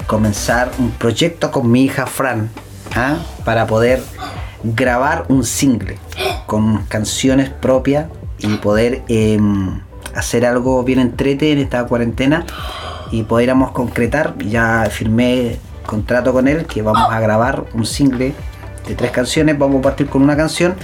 comenzar 0.06 0.70
un 0.78 0.90
proyecto 0.90 1.50
con 1.50 1.70
mi 1.70 1.84
hija 1.84 2.06
Fran, 2.06 2.50
¿ah? 2.94 3.16
para 3.46 3.66
poder 3.66 4.02
grabar 4.62 5.24
un 5.28 5.42
single 5.42 5.98
con 6.46 6.84
canciones 6.84 7.48
propias 7.48 8.06
y 8.38 8.56
poder 8.58 9.02
em, 9.08 9.80
hacer 10.14 10.44
algo 10.44 10.84
bien 10.84 10.98
entrete 10.98 11.50
en 11.50 11.58
esta 11.58 11.84
cuarentena 11.86 12.44
y 13.10 13.22
pudiéramos 13.22 13.70
concretar. 13.70 14.36
Ya 14.38 14.86
firmé 14.90 15.56
contrato 15.86 16.34
con 16.34 16.46
él 16.46 16.66
que 16.66 16.82
vamos 16.82 17.10
a 17.10 17.20
grabar 17.20 17.64
un 17.72 17.86
single 17.86 18.34
de 18.86 18.94
tres 18.94 19.12
canciones. 19.12 19.58
Vamos 19.58 19.78
a 19.78 19.82
partir 19.82 20.08
con 20.08 20.20
una 20.20 20.36
canción 20.36 20.74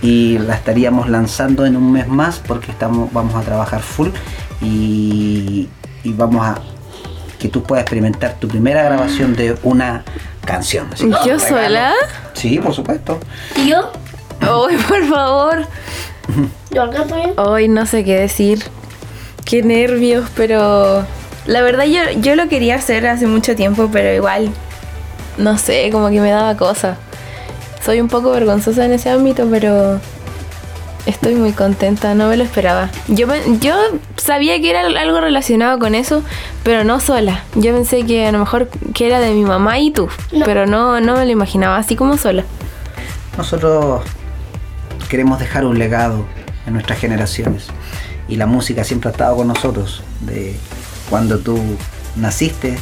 y 0.00 0.38
la 0.38 0.54
estaríamos 0.54 1.08
lanzando 1.08 1.66
en 1.66 1.76
un 1.76 1.90
mes 1.90 2.06
más 2.06 2.38
porque 2.38 2.70
estamos, 2.70 3.12
vamos 3.12 3.34
a 3.34 3.40
trabajar 3.40 3.80
full 3.80 4.10
y, 4.60 5.68
y 6.02 6.12
vamos 6.12 6.44
a 6.44 6.58
que 7.38 7.48
tú 7.48 7.62
puedas 7.62 7.82
experimentar 7.82 8.36
tu 8.40 8.48
primera 8.48 8.82
grabación 8.82 9.34
de 9.36 9.56
una 9.62 10.04
canción. 10.44 10.88
Así 10.92 11.10
que 11.10 11.28
¿Yo 11.28 11.38
sola? 11.38 11.92
Sí, 12.32 12.58
por 12.58 12.74
supuesto. 12.74 13.18
¿Y 13.56 13.68
yo? 13.68 13.92
Ay, 14.40 14.76
por 14.88 15.04
favor. 15.06 15.66
¿Yo 16.70 16.82
alcanzo 16.82 17.16
bien? 17.16 17.34
Ay, 17.36 17.68
no 17.68 17.86
sé 17.86 18.04
qué 18.04 18.20
decir. 18.20 18.64
Qué 19.44 19.62
nervios, 19.62 20.28
pero 20.34 21.04
la 21.46 21.62
verdad 21.62 21.84
yo, 21.84 22.00
yo 22.20 22.34
lo 22.34 22.48
quería 22.48 22.76
hacer 22.76 23.06
hace 23.06 23.26
mucho 23.26 23.54
tiempo, 23.54 23.88
pero 23.92 24.12
igual, 24.12 24.50
no 25.38 25.56
sé, 25.58 25.90
como 25.92 26.10
que 26.10 26.20
me 26.20 26.30
daba 26.30 26.56
cosa. 26.56 26.96
Soy 27.84 28.00
un 28.00 28.08
poco 28.08 28.30
vergonzosa 28.30 28.84
en 28.84 28.92
ese 28.92 29.10
ámbito, 29.10 29.46
pero 29.48 30.00
estoy 31.06 31.34
muy 31.36 31.52
contenta, 31.52 32.14
no 32.14 32.28
me 32.28 32.36
lo 32.36 32.44
esperaba. 32.44 32.90
Yo, 33.08 33.26
yo 33.60 33.74
sabía 34.16 34.60
que 34.60 34.70
era 34.70 34.80
algo 35.00 35.20
relacionado 35.20 35.78
con 35.78 35.94
eso, 35.94 36.22
pero 36.62 36.84
no 36.84 37.00
sola. 37.00 37.42
Yo 37.54 37.72
pensé 37.72 38.04
que 38.04 38.26
a 38.26 38.32
lo 38.32 38.38
mejor 38.38 38.68
que 38.94 39.06
era 39.06 39.20
de 39.20 39.32
mi 39.32 39.42
mamá 39.44 39.78
y 39.78 39.90
tú, 39.90 40.08
No. 40.32 40.44
pero 40.44 40.66
no, 40.66 41.00
no 41.00 41.14
me 41.16 41.24
lo 41.24 41.30
imaginaba 41.30 41.76
así 41.78 41.96
como 41.96 42.16
sola. 42.18 42.44
Nosotros 43.38 44.02
queremos 45.08 45.38
dejar 45.38 45.64
un 45.64 45.78
legado 45.78 46.24
en 46.66 46.72
nuestras 46.72 46.98
generaciones 46.98 47.66
y 48.28 48.36
la 48.36 48.46
música 48.46 48.82
siempre 48.84 49.08
ha 49.08 49.12
estado 49.12 49.36
con 49.36 49.46
nosotros. 49.48 50.02
De 50.20 50.56
cuando 51.10 51.38
tú 51.38 51.58
naciste 52.16 52.76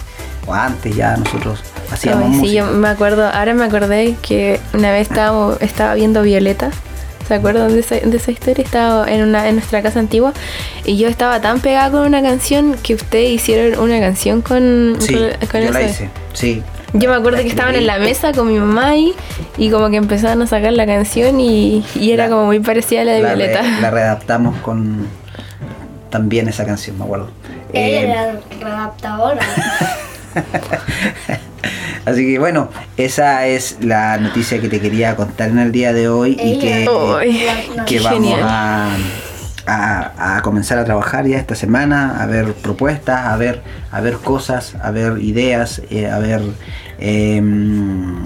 o 0.46 0.54
antes 0.54 0.94
ya 0.94 1.16
nosotros 1.16 1.60
hacíamos 1.92 2.22
Ay, 2.24 2.28
música. 2.30 2.46
sí, 2.48 2.54
yo 2.54 2.66
me 2.66 2.88
acuerdo, 2.88 3.26
ahora 3.28 3.52
me 3.54 3.64
acordé 3.64 4.14
que 4.22 4.60
una 4.72 4.90
vez 4.92 5.08
estábamos, 5.10 5.60
estaba 5.60 5.94
viendo 5.94 6.22
Violeta. 6.22 6.70
¿Se 7.26 7.34
acuerdan 7.34 7.72
de 7.72 7.80
esa, 7.80 7.94
de 7.96 8.16
esa 8.16 8.30
historia? 8.30 8.62
Estaba 8.64 9.10
en, 9.10 9.22
una, 9.22 9.48
en 9.48 9.54
nuestra 9.56 9.80
casa 9.82 9.98
antigua 9.98 10.32
y 10.84 10.98
yo 10.98 11.08
estaba 11.08 11.40
tan 11.40 11.60
pegada 11.60 11.90
con 11.90 12.02
una 12.06 12.20
canción 12.22 12.76
que 12.82 12.94
ustedes 12.94 13.30
hicieron 13.30 13.78
una 13.80 13.98
canción 14.00 14.42
con, 14.42 14.96
Sí, 15.00 15.14
con, 15.14 15.48
con 15.50 15.60
yo 15.62 15.70
la 15.70 15.82
hice. 15.82 16.10
Sí, 16.34 16.62
Yo 16.92 17.08
me 17.08 17.16
acuerdo 17.16 17.38
que 17.38 17.48
estaban 17.48 17.74
en 17.76 17.86
la 17.86 17.98
mesa 17.98 18.32
con 18.32 18.48
mi 18.48 18.58
mamá 18.58 18.88
ahí 18.90 19.14
y 19.56 19.70
como 19.70 19.88
que 19.90 19.96
empezaban 19.96 20.42
a 20.42 20.46
sacar 20.46 20.72
la 20.74 20.84
canción 20.86 21.40
y, 21.40 21.82
y 21.94 22.12
era 22.12 22.24
La- 22.24 22.30
como 22.30 22.44
muy 22.46 22.60
parecida 22.60 23.00
a 23.00 23.04
la 23.04 23.12
de 23.12 23.22
la, 23.22 23.28
re- 23.30 23.36
Violeta. 23.36 23.62
la 23.80 23.90
readaptamos 23.92 24.56
con 24.60 25.06
también 26.10 26.46
esa 26.48 26.64
canción, 26.66 26.98
me 26.98 27.04
acuerdo. 27.04 27.30
Ella 27.72 28.00
Eh, 28.00 28.04
era 28.04 28.40
readaptadora. 28.60 29.40
así 32.06 32.26
que 32.26 32.38
bueno, 32.38 32.68
esa 32.96 33.46
es 33.46 33.78
la 33.80 34.18
noticia 34.18 34.60
que 34.60 34.68
te 34.68 34.80
quería 34.80 35.16
contar 35.16 35.48
en 35.50 35.58
el 35.58 35.72
día 35.72 35.92
de 35.92 36.08
hoy 36.08 36.36
y 36.42 36.58
que, 36.58 36.84
Ay, 37.18 37.46
que 37.86 37.98
vamos 38.00 38.20
a, 38.44 38.96
a- 39.66 40.36
a 40.36 40.42
comenzar 40.42 40.78
a 40.78 40.84
trabajar 40.84 41.26
ya 41.26 41.38
esta 41.38 41.54
semana, 41.54 42.22
a 42.22 42.26
ver 42.26 42.52
propuestas, 42.54 43.26
a 43.26 43.36
ver, 43.36 43.62
a 43.90 44.00
ver 44.00 44.14
cosas, 44.18 44.74
a 44.82 44.90
ver 44.90 45.18
ideas, 45.22 45.80
eh, 45.90 46.08
a 46.10 46.18
ver 46.18 46.42
em, 46.98 48.16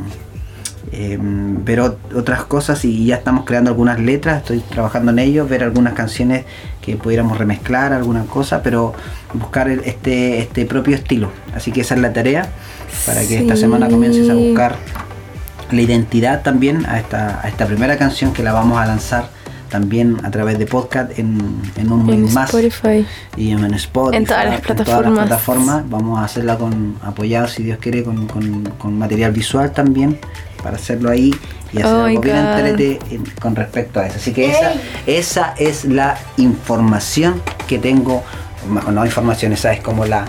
em, 0.92 1.64
ver 1.64 1.80
ot- 1.80 1.96
otras 2.14 2.44
cosas 2.44 2.84
y 2.84 3.06
ya 3.06 3.16
estamos 3.16 3.44
creando 3.44 3.70
algunas 3.70 3.98
letras, 4.00 4.38
estoy 4.38 4.60
trabajando 4.60 5.10
en 5.12 5.18
ello, 5.18 5.46
ver 5.46 5.62
algunas 5.64 5.94
canciones 5.94 6.44
que 6.80 6.96
pudiéramos 6.96 7.36
remezclar, 7.38 7.92
alguna 7.92 8.24
cosa, 8.24 8.62
pero 8.62 8.94
buscar 9.34 9.68
el- 9.68 9.80
este, 9.84 10.38
este 10.38 10.64
propio 10.66 10.94
estilo. 10.96 11.30
Así 11.54 11.72
que 11.72 11.80
esa 11.82 11.94
es 11.94 12.00
la 12.00 12.12
tarea 12.12 12.48
para 13.06 13.20
que 13.26 13.38
esta 13.38 13.54
semana 13.56 13.88
comiences 13.88 14.28
a 14.30 14.34
buscar 14.34 14.76
la 15.70 15.80
identidad 15.82 16.42
también 16.42 16.86
a 16.86 16.98
esta, 16.98 17.40
a 17.42 17.48
esta 17.48 17.66
primera 17.66 17.98
canción 17.98 18.32
que 18.32 18.42
la 18.42 18.52
vamos 18.52 18.78
a 18.78 18.86
lanzar 18.86 19.28
también 19.68 20.16
a 20.24 20.30
través 20.30 20.58
de 20.58 20.66
podcast 20.66 21.18
en, 21.18 21.38
en 21.76 21.92
un 21.92 22.08
En 22.10 22.32
más 22.32 22.52
Spotify. 22.54 23.06
y 23.36 23.50
en 23.52 23.72
Spotify, 23.74 24.16
En 24.16 24.24
todas 24.24 24.44
las 24.46 24.54
en 24.58 24.76
todas 24.84 25.02
las 25.02 25.12
plataformas. 25.12 25.88
Vamos 25.90 26.18
a 26.18 26.24
hacerla 26.24 26.56
con 26.56 26.96
apoyados, 27.02 27.52
si 27.52 27.62
Dios 27.62 27.78
quiere, 27.78 28.02
con, 28.02 28.26
con- 28.26 28.64
con 28.78 28.98
material 28.98 29.32
visual 29.32 29.72
también, 29.72 30.18
para 30.62 30.76
hacerlo 30.76 31.10
ahí 31.10 31.34
y 31.72 31.78
hacer 31.78 31.86
Oh 31.94 32.04
algo 32.04 32.20
bien 32.22 32.36
God. 32.36 32.58
entrete 32.58 32.98
en- 33.10 33.24
con 33.40 33.54
respecto 33.56 34.00
a 34.00 34.06
eso. 34.06 34.16
Así 34.16 34.32
que 34.32 34.50
esa, 34.50 34.72
esa 35.06 35.54
es 35.58 35.84
la 35.84 36.16
información 36.36 37.42
que 37.66 37.78
tengo, 37.78 38.22
mejor 38.70 38.92
no 38.92 39.04
información, 39.04 39.52
esa 39.52 39.72
es 39.72 39.80
como 39.80 40.04
la, 40.06 40.24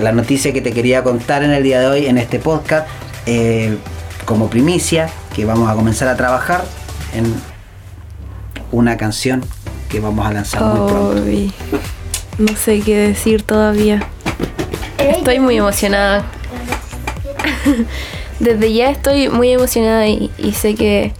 la 0.00 0.12
noticia 0.12 0.52
que 0.52 0.60
te 0.60 0.72
quería 0.72 1.02
contar 1.02 1.42
en 1.42 1.50
el 1.50 1.62
día 1.62 1.80
de 1.80 1.86
hoy 1.86 2.06
en 2.06 2.18
este 2.18 2.38
podcast, 2.38 2.86
eh, 3.26 3.76
como 4.26 4.48
primicia, 4.48 5.08
que 5.34 5.44
vamos 5.44 5.70
a 5.70 5.74
comenzar 5.74 6.08
a 6.08 6.16
trabajar 6.16 6.62
en 7.14 7.34
una 8.72 8.96
canción 8.96 9.44
que 9.88 10.00
vamos 10.00 10.26
a 10.26 10.32
lanzar 10.32 10.62
muy 10.64 10.90
pronto. 10.90 11.22
No 12.38 12.56
sé 12.56 12.80
qué 12.80 12.96
decir 12.96 13.42
todavía. 13.42 14.02
Estoy 14.98 15.38
muy 15.38 15.58
emocionada. 15.58 16.24
Desde 18.40 18.72
ya 18.72 18.90
estoy 18.90 19.28
muy 19.28 19.52
emocionada 19.52 20.08
y, 20.08 20.30
y 20.38 20.52
sé 20.52 20.74
que 20.74 21.12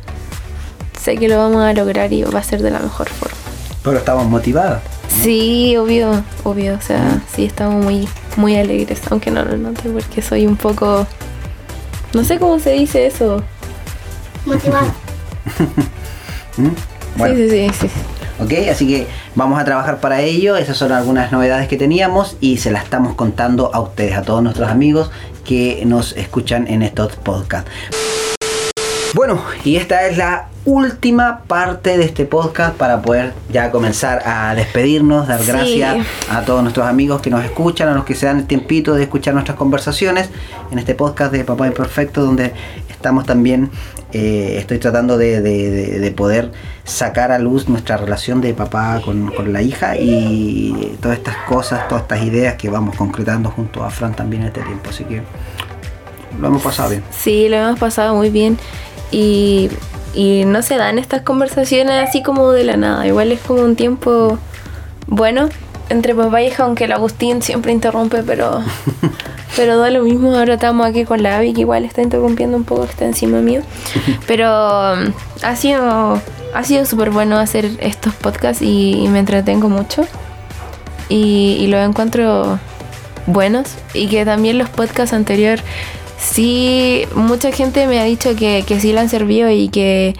sé 1.00 1.16
que 1.16 1.28
lo 1.28 1.36
vamos 1.36 1.62
a 1.62 1.72
lograr 1.72 2.12
y 2.12 2.22
va 2.22 2.38
a 2.38 2.42
ser 2.42 2.62
de 2.62 2.70
la 2.70 2.78
mejor 2.78 3.08
forma. 3.08 3.36
Pero 3.82 3.98
estamos 3.98 4.26
motivados. 4.26 4.80
Sí, 5.08 5.76
obvio, 5.76 6.24
obvio. 6.44 6.74
O 6.74 6.80
sea, 6.80 7.20
sí 7.34 7.44
estamos 7.44 7.84
muy, 7.84 8.08
muy 8.36 8.56
alegres, 8.56 9.00
aunque 9.10 9.30
no 9.30 9.44
lo 9.44 9.56
note 9.56 9.90
porque 9.90 10.22
soy 10.22 10.46
un 10.46 10.56
poco. 10.56 11.06
No 12.14 12.24
sé 12.24 12.38
cómo 12.38 12.58
se 12.58 12.72
dice 12.72 13.06
eso. 13.06 13.42
Motivada. 14.46 14.94
Bueno, 17.16 17.34
Sí, 17.36 17.48
sí, 17.50 17.68
sí, 17.78 17.88
sí. 17.88 18.42
ok, 18.42 18.68
así 18.70 18.86
que 18.88 19.06
vamos 19.34 19.60
a 19.60 19.64
trabajar 19.64 20.00
para 20.00 20.20
ello. 20.22 20.56
Esas 20.56 20.76
son 20.76 20.92
algunas 20.92 21.30
novedades 21.32 21.68
que 21.68 21.76
teníamos 21.76 22.36
y 22.40 22.56
se 22.58 22.70
las 22.70 22.84
estamos 22.84 23.14
contando 23.14 23.70
a 23.74 23.80
ustedes, 23.80 24.16
a 24.16 24.22
todos 24.22 24.42
nuestros 24.42 24.68
amigos 24.70 25.10
que 25.44 25.82
nos 25.86 26.16
escuchan 26.16 26.66
en 26.68 26.82
estos 26.82 27.16
podcasts. 27.16 27.70
Bueno, 29.14 29.42
y 29.62 29.76
esta 29.76 30.06
es 30.06 30.16
la 30.16 30.48
última 30.64 31.40
parte 31.46 31.98
de 31.98 32.04
este 32.04 32.24
podcast 32.24 32.74
para 32.76 33.02
poder 33.02 33.34
ya 33.52 33.70
comenzar 33.70 34.22
a 34.24 34.54
despedirnos, 34.54 35.28
dar 35.28 35.40
Sí. 35.40 35.48
gracias 35.48 36.06
a 36.30 36.42
todos 36.42 36.62
nuestros 36.62 36.86
amigos 36.86 37.20
que 37.20 37.28
nos 37.28 37.44
escuchan, 37.44 37.88
a 37.88 37.94
los 37.94 38.04
que 38.06 38.14
se 38.14 38.24
dan 38.24 38.38
el 38.38 38.46
tiempito 38.46 38.94
de 38.94 39.02
escuchar 39.02 39.34
nuestras 39.34 39.58
conversaciones 39.58 40.30
en 40.70 40.78
este 40.78 40.94
podcast 40.94 41.30
de 41.30 41.44
Papá 41.44 41.66
Imperfecto, 41.66 42.22
donde 42.24 42.54
estamos 43.02 43.26
también, 43.26 43.68
eh, 44.12 44.54
estoy 44.58 44.78
tratando 44.78 45.18
de, 45.18 45.40
de- 45.42 45.70
de- 45.70 45.98
de 45.98 46.10
poder 46.12 46.52
sacar 46.84 47.32
a 47.32 47.38
luz 47.40 47.68
nuestra 47.68 47.96
relación 47.96 48.40
de 48.40 48.54
papá 48.54 49.00
con, 49.04 49.32
con 49.32 49.52
la 49.52 49.60
hija 49.60 49.96
y 49.96 50.96
todas 51.02 51.18
estas 51.18 51.36
cosas, 51.48 51.88
todas 51.88 52.02
estas 52.04 52.22
ideas 52.22 52.54
que 52.54 52.70
vamos 52.70 52.94
concretando 52.96 53.50
junto 53.50 53.82
a 53.84 53.90
Fran 53.90 54.14
también 54.14 54.42
en 54.42 54.48
este 54.48 54.60
tiempo. 54.62 54.88
Así 54.90 55.02
que 55.04 55.22
lo 56.40 56.46
hemos 56.46 56.62
pasado 56.62 56.90
bien. 56.90 57.02
Sí, 57.10 57.48
lo 57.48 57.56
hemos 57.56 57.78
pasado 57.80 58.14
muy 58.14 58.30
bien 58.30 58.56
y, 59.10 59.68
y 60.14 60.44
no 60.46 60.62
se 60.62 60.76
dan 60.76 60.98
estas 60.98 61.22
conversaciones 61.22 62.08
así 62.08 62.22
como 62.22 62.52
de 62.52 62.64
la 62.64 62.76
nada. 62.76 63.06
Igual 63.06 63.32
es 63.32 63.40
como 63.40 63.62
un 63.62 63.74
tiempo 63.76 64.38
bueno 65.08 65.48
entre 65.88 66.14
papá 66.14 66.40
y 66.40 66.46
hija, 66.46 66.62
aunque 66.64 66.84
el 66.84 66.92
Agustín 66.92 67.42
siempre 67.42 67.70
interrumpe, 67.72 68.22
pero, 68.22 68.62
pero 69.56 69.78
da 69.78 69.90
lo 69.90 70.02
mismo. 70.02 70.34
Ahora 70.34 70.54
estamos 70.54 70.86
aquí 70.86 71.04
con 71.04 71.22
la 71.22 71.38
Abby, 71.38 71.52
que 71.52 71.60
igual 71.62 71.84
está 71.84 72.02
interrumpiendo 72.02 72.56
un 72.56 72.64
poco, 72.64 72.84
que 72.84 72.90
está 72.90 73.04
encima 73.04 73.40
mío. 73.40 73.62
Pero 74.26 74.46
um, 74.46 75.12
ha 75.42 75.56
sido, 75.56 76.20
ha 76.54 76.64
sido 76.64 76.86
súper 76.86 77.10
bueno 77.10 77.38
hacer 77.38 77.70
estos 77.80 78.14
podcasts 78.14 78.62
y, 78.62 79.04
y 79.04 79.08
me 79.08 79.18
entretengo 79.18 79.68
mucho. 79.68 80.06
Y, 81.08 81.56
y 81.60 81.66
los 81.66 81.86
encuentro 81.86 82.58
buenos 83.26 83.74
y 83.94 84.08
que 84.08 84.24
también 84.24 84.58
los 84.58 84.68
podcasts 84.68 85.12
anteriores 85.12 85.62
sí 86.18 87.04
mucha 87.14 87.52
gente 87.52 87.86
me 87.86 88.00
ha 88.00 88.04
dicho 88.04 88.34
que, 88.36 88.64
que 88.66 88.80
sí 88.80 88.92
le 88.92 89.00
han 89.00 89.08
servido 89.08 89.50
y 89.50 89.68
que 89.68 90.14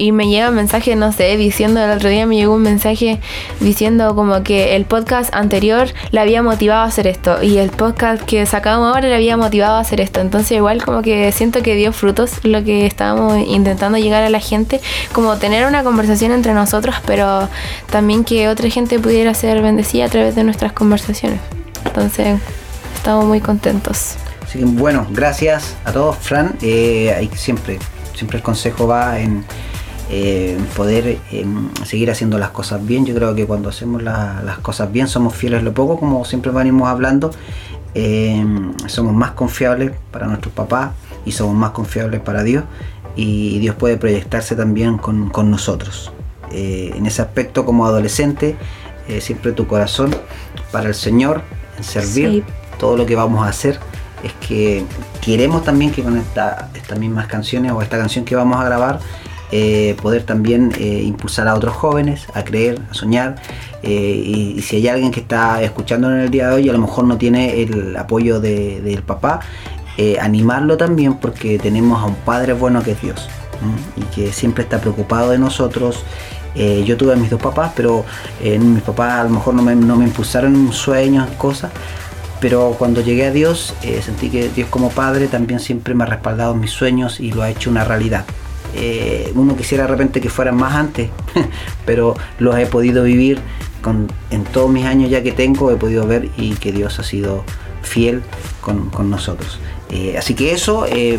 y 0.00 0.12
me 0.12 0.28
llega 0.28 0.50
mensaje 0.50 0.96
no 0.96 1.12
sé 1.12 1.36
diciendo 1.36 1.84
el 1.84 1.90
otro 1.90 2.08
día 2.08 2.24
me 2.24 2.36
llegó 2.36 2.54
un 2.54 2.62
mensaje 2.62 3.20
diciendo 3.60 4.14
como 4.14 4.42
que 4.42 4.74
el 4.74 4.86
podcast 4.86 5.34
anterior 5.34 5.88
le 6.10 6.20
había 6.20 6.42
motivado 6.42 6.80
a 6.80 6.84
hacer 6.84 7.06
esto 7.06 7.42
y 7.42 7.58
el 7.58 7.68
podcast 7.68 8.22
que 8.22 8.46
sacamos 8.46 8.88
ahora 8.88 9.08
le 9.08 9.14
había 9.14 9.36
motivado 9.36 9.74
a 9.74 9.80
hacer 9.80 10.00
esto. 10.00 10.20
Entonces 10.20 10.52
igual 10.52 10.82
como 10.82 11.02
que 11.02 11.30
siento 11.32 11.62
que 11.62 11.74
dio 11.74 11.92
frutos 11.92 12.42
lo 12.44 12.64
que 12.64 12.86
estábamos 12.86 13.46
intentando 13.46 13.98
llegar 13.98 14.22
a 14.22 14.30
la 14.30 14.40
gente 14.40 14.80
como 15.12 15.36
tener 15.36 15.66
una 15.66 15.84
conversación 15.84 16.32
entre 16.32 16.54
nosotros 16.54 16.94
pero 17.06 17.48
también 17.90 18.24
que 18.24 18.48
otra 18.48 18.70
gente 18.70 18.98
pudiera 18.98 19.34
ser 19.34 19.60
bendecida 19.60 20.06
a 20.06 20.08
través 20.08 20.34
de 20.34 20.44
nuestras 20.44 20.72
conversaciones. 20.72 21.40
Entonces 21.84 22.40
estamos 22.94 23.26
muy 23.26 23.40
contentos. 23.40 24.14
Así 24.42 24.60
que 24.60 24.64
bueno, 24.64 25.06
gracias 25.10 25.76
a 25.84 25.92
todos, 25.92 26.16
Fran. 26.16 26.56
Eh, 26.62 27.28
siempre, 27.34 27.78
siempre 28.14 28.38
el 28.38 28.42
consejo 28.42 28.86
va 28.86 29.20
en 29.20 29.44
eh, 30.12 30.58
poder 30.76 31.18
eh, 31.30 31.46
seguir 31.84 32.10
haciendo 32.10 32.36
las 32.38 32.50
cosas 32.50 32.84
bien. 32.84 33.06
Yo 33.06 33.14
creo 33.14 33.34
que 33.34 33.46
cuando 33.46 33.68
hacemos 33.68 34.02
la- 34.02 34.42
las 34.44 34.58
cosas 34.58 34.90
bien 34.92 35.06
somos 35.08 35.34
fieles 35.34 35.60
a 35.60 35.62
lo 35.62 35.72
poco, 35.72 35.98
como 35.98 36.24
siempre 36.24 36.50
venimos 36.52 36.88
hablando. 36.88 37.30
Eh, 37.94 38.44
somos 38.86 39.14
más 39.14 39.32
confiables 39.32 39.92
para 40.10 40.26
nuestros 40.26 40.52
papás 40.54 40.90
y 41.24 41.32
somos 41.32 41.54
más 41.54 41.70
confiables 41.70 42.20
para 42.20 42.42
Dios. 42.42 42.64
Y 43.16 43.58
Dios 43.60 43.74
puede 43.76 43.96
proyectarse 43.96 44.54
también 44.56 44.98
con, 44.98 45.28
con 45.30 45.50
nosotros. 45.50 46.12
Eh, 46.52 46.92
en 46.96 47.06
ese 47.06 47.22
aspecto 47.22 47.64
como 47.64 47.86
adolescente, 47.86 48.56
eh, 49.08 49.20
siempre 49.20 49.52
tu 49.52 49.66
corazón 49.66 50.14
para 50.72 50.88
el 50.88 50.94
Señor, 50.94 51.42
en 51.78 51.84
servir 51.84 52.28
Sí. 52.30 52.44
todo 52.78 52.96
lo 52.96 53.06
que 53.06 53.14
vamos 53.16 53.44
a 53.46 53.48
hacer 53.50 53.78
es 54.24 54.32
que 54.46 54.84
queremos 55.20 55.64
también 55.64 55.90
que 55.92 56.02
con 56.02 56.16
esta, 56.18 56.68
estas 56.74 56.98
mismas 56.98 57.26
canciones 57.26 57.72
o 57.72 57.80
esta 57.82 57.96
canción 57.98 58.24
que 58.24 58.36
vamos 58.36 58.60
a 58.60 58.64
grabar 58.64 59.00
eh, 59.52 59.96
poder 60.00 60.22
también 60.22 60.72
eh, 60.78 61.02
impulsar 61.04 61.48
a 61.48 61.54
otros 61.54 61.74
jóvenes 61.74 62.26
a 62.34 62.44
creer, 62.44 62.78
a 62.90 62.94
soñar 62.94 63.36
eh, 63.82 64.22
y, 64.24 64.62
si 64.62 64.76
hay 64.76 64.88
alguien 64.88 65.10
que 65.10 65.20
está 65.20 65.62
escuchando 65.62 66.10
en 66.10 66.20
el 66.20 66.30
día 66.30 66.48
de 66.48 66.54
hoy 66.54 66.68
a 66.68 66.72
lo 66.72 66.78
mejor 66.78 67.04
no 67.04 67.16
tiene 67.18 67.62
el 67.62 67.96
apoyo 67.96 68.40
de- 68.40 68.80
del 68.80 69.02
papá 69.02 69.40
animarlo 70.18 70.78
también 70.78 71.14
porque 71.14 71.58
tenemos 71.58 72.02
a 72.02 72.06
un 72.06 72.14
padre 72.14 72.54
bueno 72.54 72.82
que 72.82 72.92
es 72.92 73.02
Dios 73.02 73.28
y 73.98 74.02
que 74.14 74.32
siempre 74.32 74.62
está 74.62 74.80
preocupado 74.80 75.30
de 75.30 75.38
nosotros 75.38 76.04
yo 76.86 76.96
tuve 76.96 77.12
a 77.12 77.16
mis 77.16 77.30
dos 77.30 77.40
papás, 77.40 77.72
pero 77.76 78.04
eh, 78.42 78.58
mis 78.58 78.82
papás 78.82 79.20
a 79.20 79.24
lo 79.24 79.30
mejor 79.30 79.54
no 79.54 79.62
me, 79.62 79.74
no 79.76 79.96
me 79.96 80.04
impulsaron 80.04 80.72
sueños, 80.72 81.28
cosas, 81.38 81.70
pero 82.40 82.74
cuando 82.78 83.02
llegué 83.02 83.26
a 83.26 83.30
Dios, 83.30 83.74
sentí 84.02 84.30
que 84.30 84.48
Dios 84.48 84.68
como 84.70 84.88
Padre 84.90 85.28
también 85.28 85.60
siempre 85.60 85.94
me 85.94 86.04
ha 86.04 86.06
respaldado 86.06 86.54
mis 86.54 86.70
sueños 86.70 87.20
y 87.20 87.30
lo 87.32 87.42
ha 87.42 87.50
hecho 87.50 87.70
una 87.70 87.84
realidad. 87.84 88.24
Eh, 88.74 89.32
uno 89.34 89.56
quisiera 89.56 89.84
de 89.84 89.90
repente 89.90 90.20
que 90.20 90.28
fueran 90.30 90.56
más 90.56 90.74
antes, 90.74 91.10
pero 91.86 92.14
los 92.38 92.56
he 92.58 92.66
podido 92.66 93.04
vivir 93.04 93.40
con, 93.82 94.08
en 94.30 94.44
todos 94.44 94.70
mis 94.70 94.84
años 94.84 95.10
ya 95.10 95.22
que 95.22 95.32
tengo, 95.32 95.70
he 95.70 95.76
podido 95.76 96.06
ver 96.06 96.28
y 96.36 96.54
que 96.54 96.72
Dios 96.72 96.98
ha 96.98 97.02
sido 97.02 97.44
fiel 97.82 98.22
con, 98.60 98.90
con 98.90 99.10
nosotros. 99.10 99.58
Eh, 99.90 100.16
así 100.18 100.34
que 100.34 100.52
eso, 100.52 100.86
eh, 100.86 101.18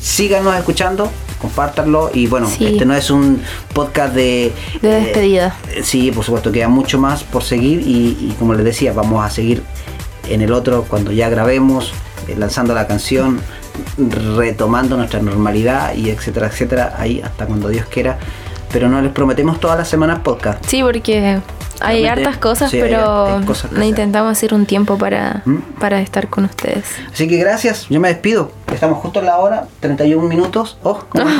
síganos 0.00 0.54
escuchando, 0.56 1.10
compártanlo 1.40 2.10
y 2.14 2.26
bueno, 2.26 2.48
Sí. 2.48 2.66
este 2.66 2.84
no 2.84 2.94
es 2.94 3.10
un 3.10 3.42
podcast 3.74 4.14
de... 4.14 4.52
de 4.82 4.88
eh, 4.98 5.00
despedida 5.04 5.56
Sí, 5.82 6.10
por 6.12 6.24
supuesto, 6.24 6.52
queda 6.52 6.68
mucho 6.68 6.98
más 6.98 7.24
por 7.24 7.42
seguir 7.42 7.80
y, 7.80 8.16
y 8.20 8.34
como 8.38 8.54
les 8.54 8.64
decía, 8.64 8.92
vamos 8.92 9.24
a 9.24 9.30
seguir 9.30 9.62
en 10.28 10.42
el 10.42 10.52
otro 10.52 10.84
cuando 10.88 11.10
ya 11.12 11.28
grabemos, 11.28 11.92
lanzando 12.36 12.74
la 12.74 12.86
canción, 12.86 13.40
retomando 14.36 14.96
nuestra 14.96 15.20
normalidad 15.20 15.94
y 15.94 16.10
etcétera, 16.10 16.46
etcétera, 16.48 16.94
ahí 16.98 17.20
hasta 17.22 17.46
cuando 17.46 17.68
Dios 17.68 17.86
quiera. 17.86 18.18
Pero 18.72 18.88
no 18.88 19.02
les 19.02 19.10
prometemos 19.12 19.58
todas 19.58 19.76
las 19.76 19.88
semanas 19.88 20.20
podcast. 20.20 20.64
Sí, 20.66 20.80
porque 20.82 21.40
hay 21.80 22.02
Realmente, 22.02 22.28
hartas 22.28 22.40
cosas, 22.40 22.70
sí, 22.70 22.78
pero 22.80 23.40
cosas 23.46 23.72
no 23.72 23.82
intentamos 23.82 24.32
hacer 24.32 24.52
un 24.54 24.66
tiempo 24.66 24.98
para, 24.98 25.42
¿Mm? 25.44 25.56
para 25.78 26.00
estar 26.00 26.28
con 26.28 26.44
ustedes. 26.44 26.84
Así 27.12 27.26
que 27.26 27.36
gracias, 27.38 27.86
yo 27.88 28.00
me 28.00 28.08
despido. 28.08 28.52
Estamos 28.72 28.98
justo 28.98 29.20
en 29.20 29.26
la 29.26 29.38
hora, 29.38 29.66
31 29.80 30.28
minutos. 30.28 30.78
Oh, 30.82 31.02
¿cómo 31.08 31.24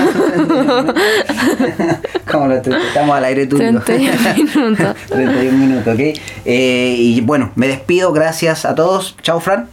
Como 2.30 2.46
lo 2.46 2.54
estamos 2.54 3.16
al 3.16 3.24
aire 3.24 3.46
tuyo. 3.46 3.80
31 3.80 4.34
minutos. 4.36 4.96
31 5.08 5.58
minutos, 5.58 5.94
ok. 5.94 6.00
Eh, 6.44 6.94
y 6.98 7.20
bueno, 7.20 7.52
me 7.54 7.68
despido, 7.68 8.12
gracias 8.12 8.64
a 8.64 8.74
todos. 8.74 9.16
Chao, 9.22 9.40
Fran. 9.40 9.68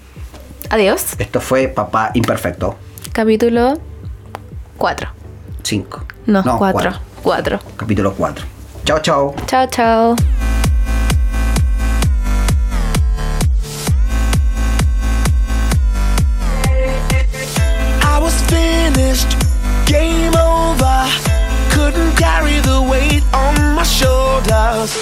Adiós. 0.69 1.15
Esto 1.17 1.39
fue 1.39 1.67
Papá 1.67 2.12
Imperfecto. 2.13 2.75
Capítulo 3.13 3.80
4. 4.77 5.10
5. 5.63 6.06
No, 6.27 6.43
4. 6.43 6.99
4. 7.23 7.60
Capítulo 7.77 8.13
4. 8.13 8.45
Chao, 8.86 8.99
chao. 8.99 9.36
Chao, 9.47 9.67
chao. 9.67 10.15
I 18.03 18.19
was 18.21 18.34
finished, 18.43 19.36
game 19.86 20.36
over. 20.36 21.06
Couldn't 21.71 22.15
carry 22.15 22.60
the 22.62 22.82
weight 22.82 23.23
on 23.34 23.75
my 23.75 23.84
shoulders. 23.84 24.95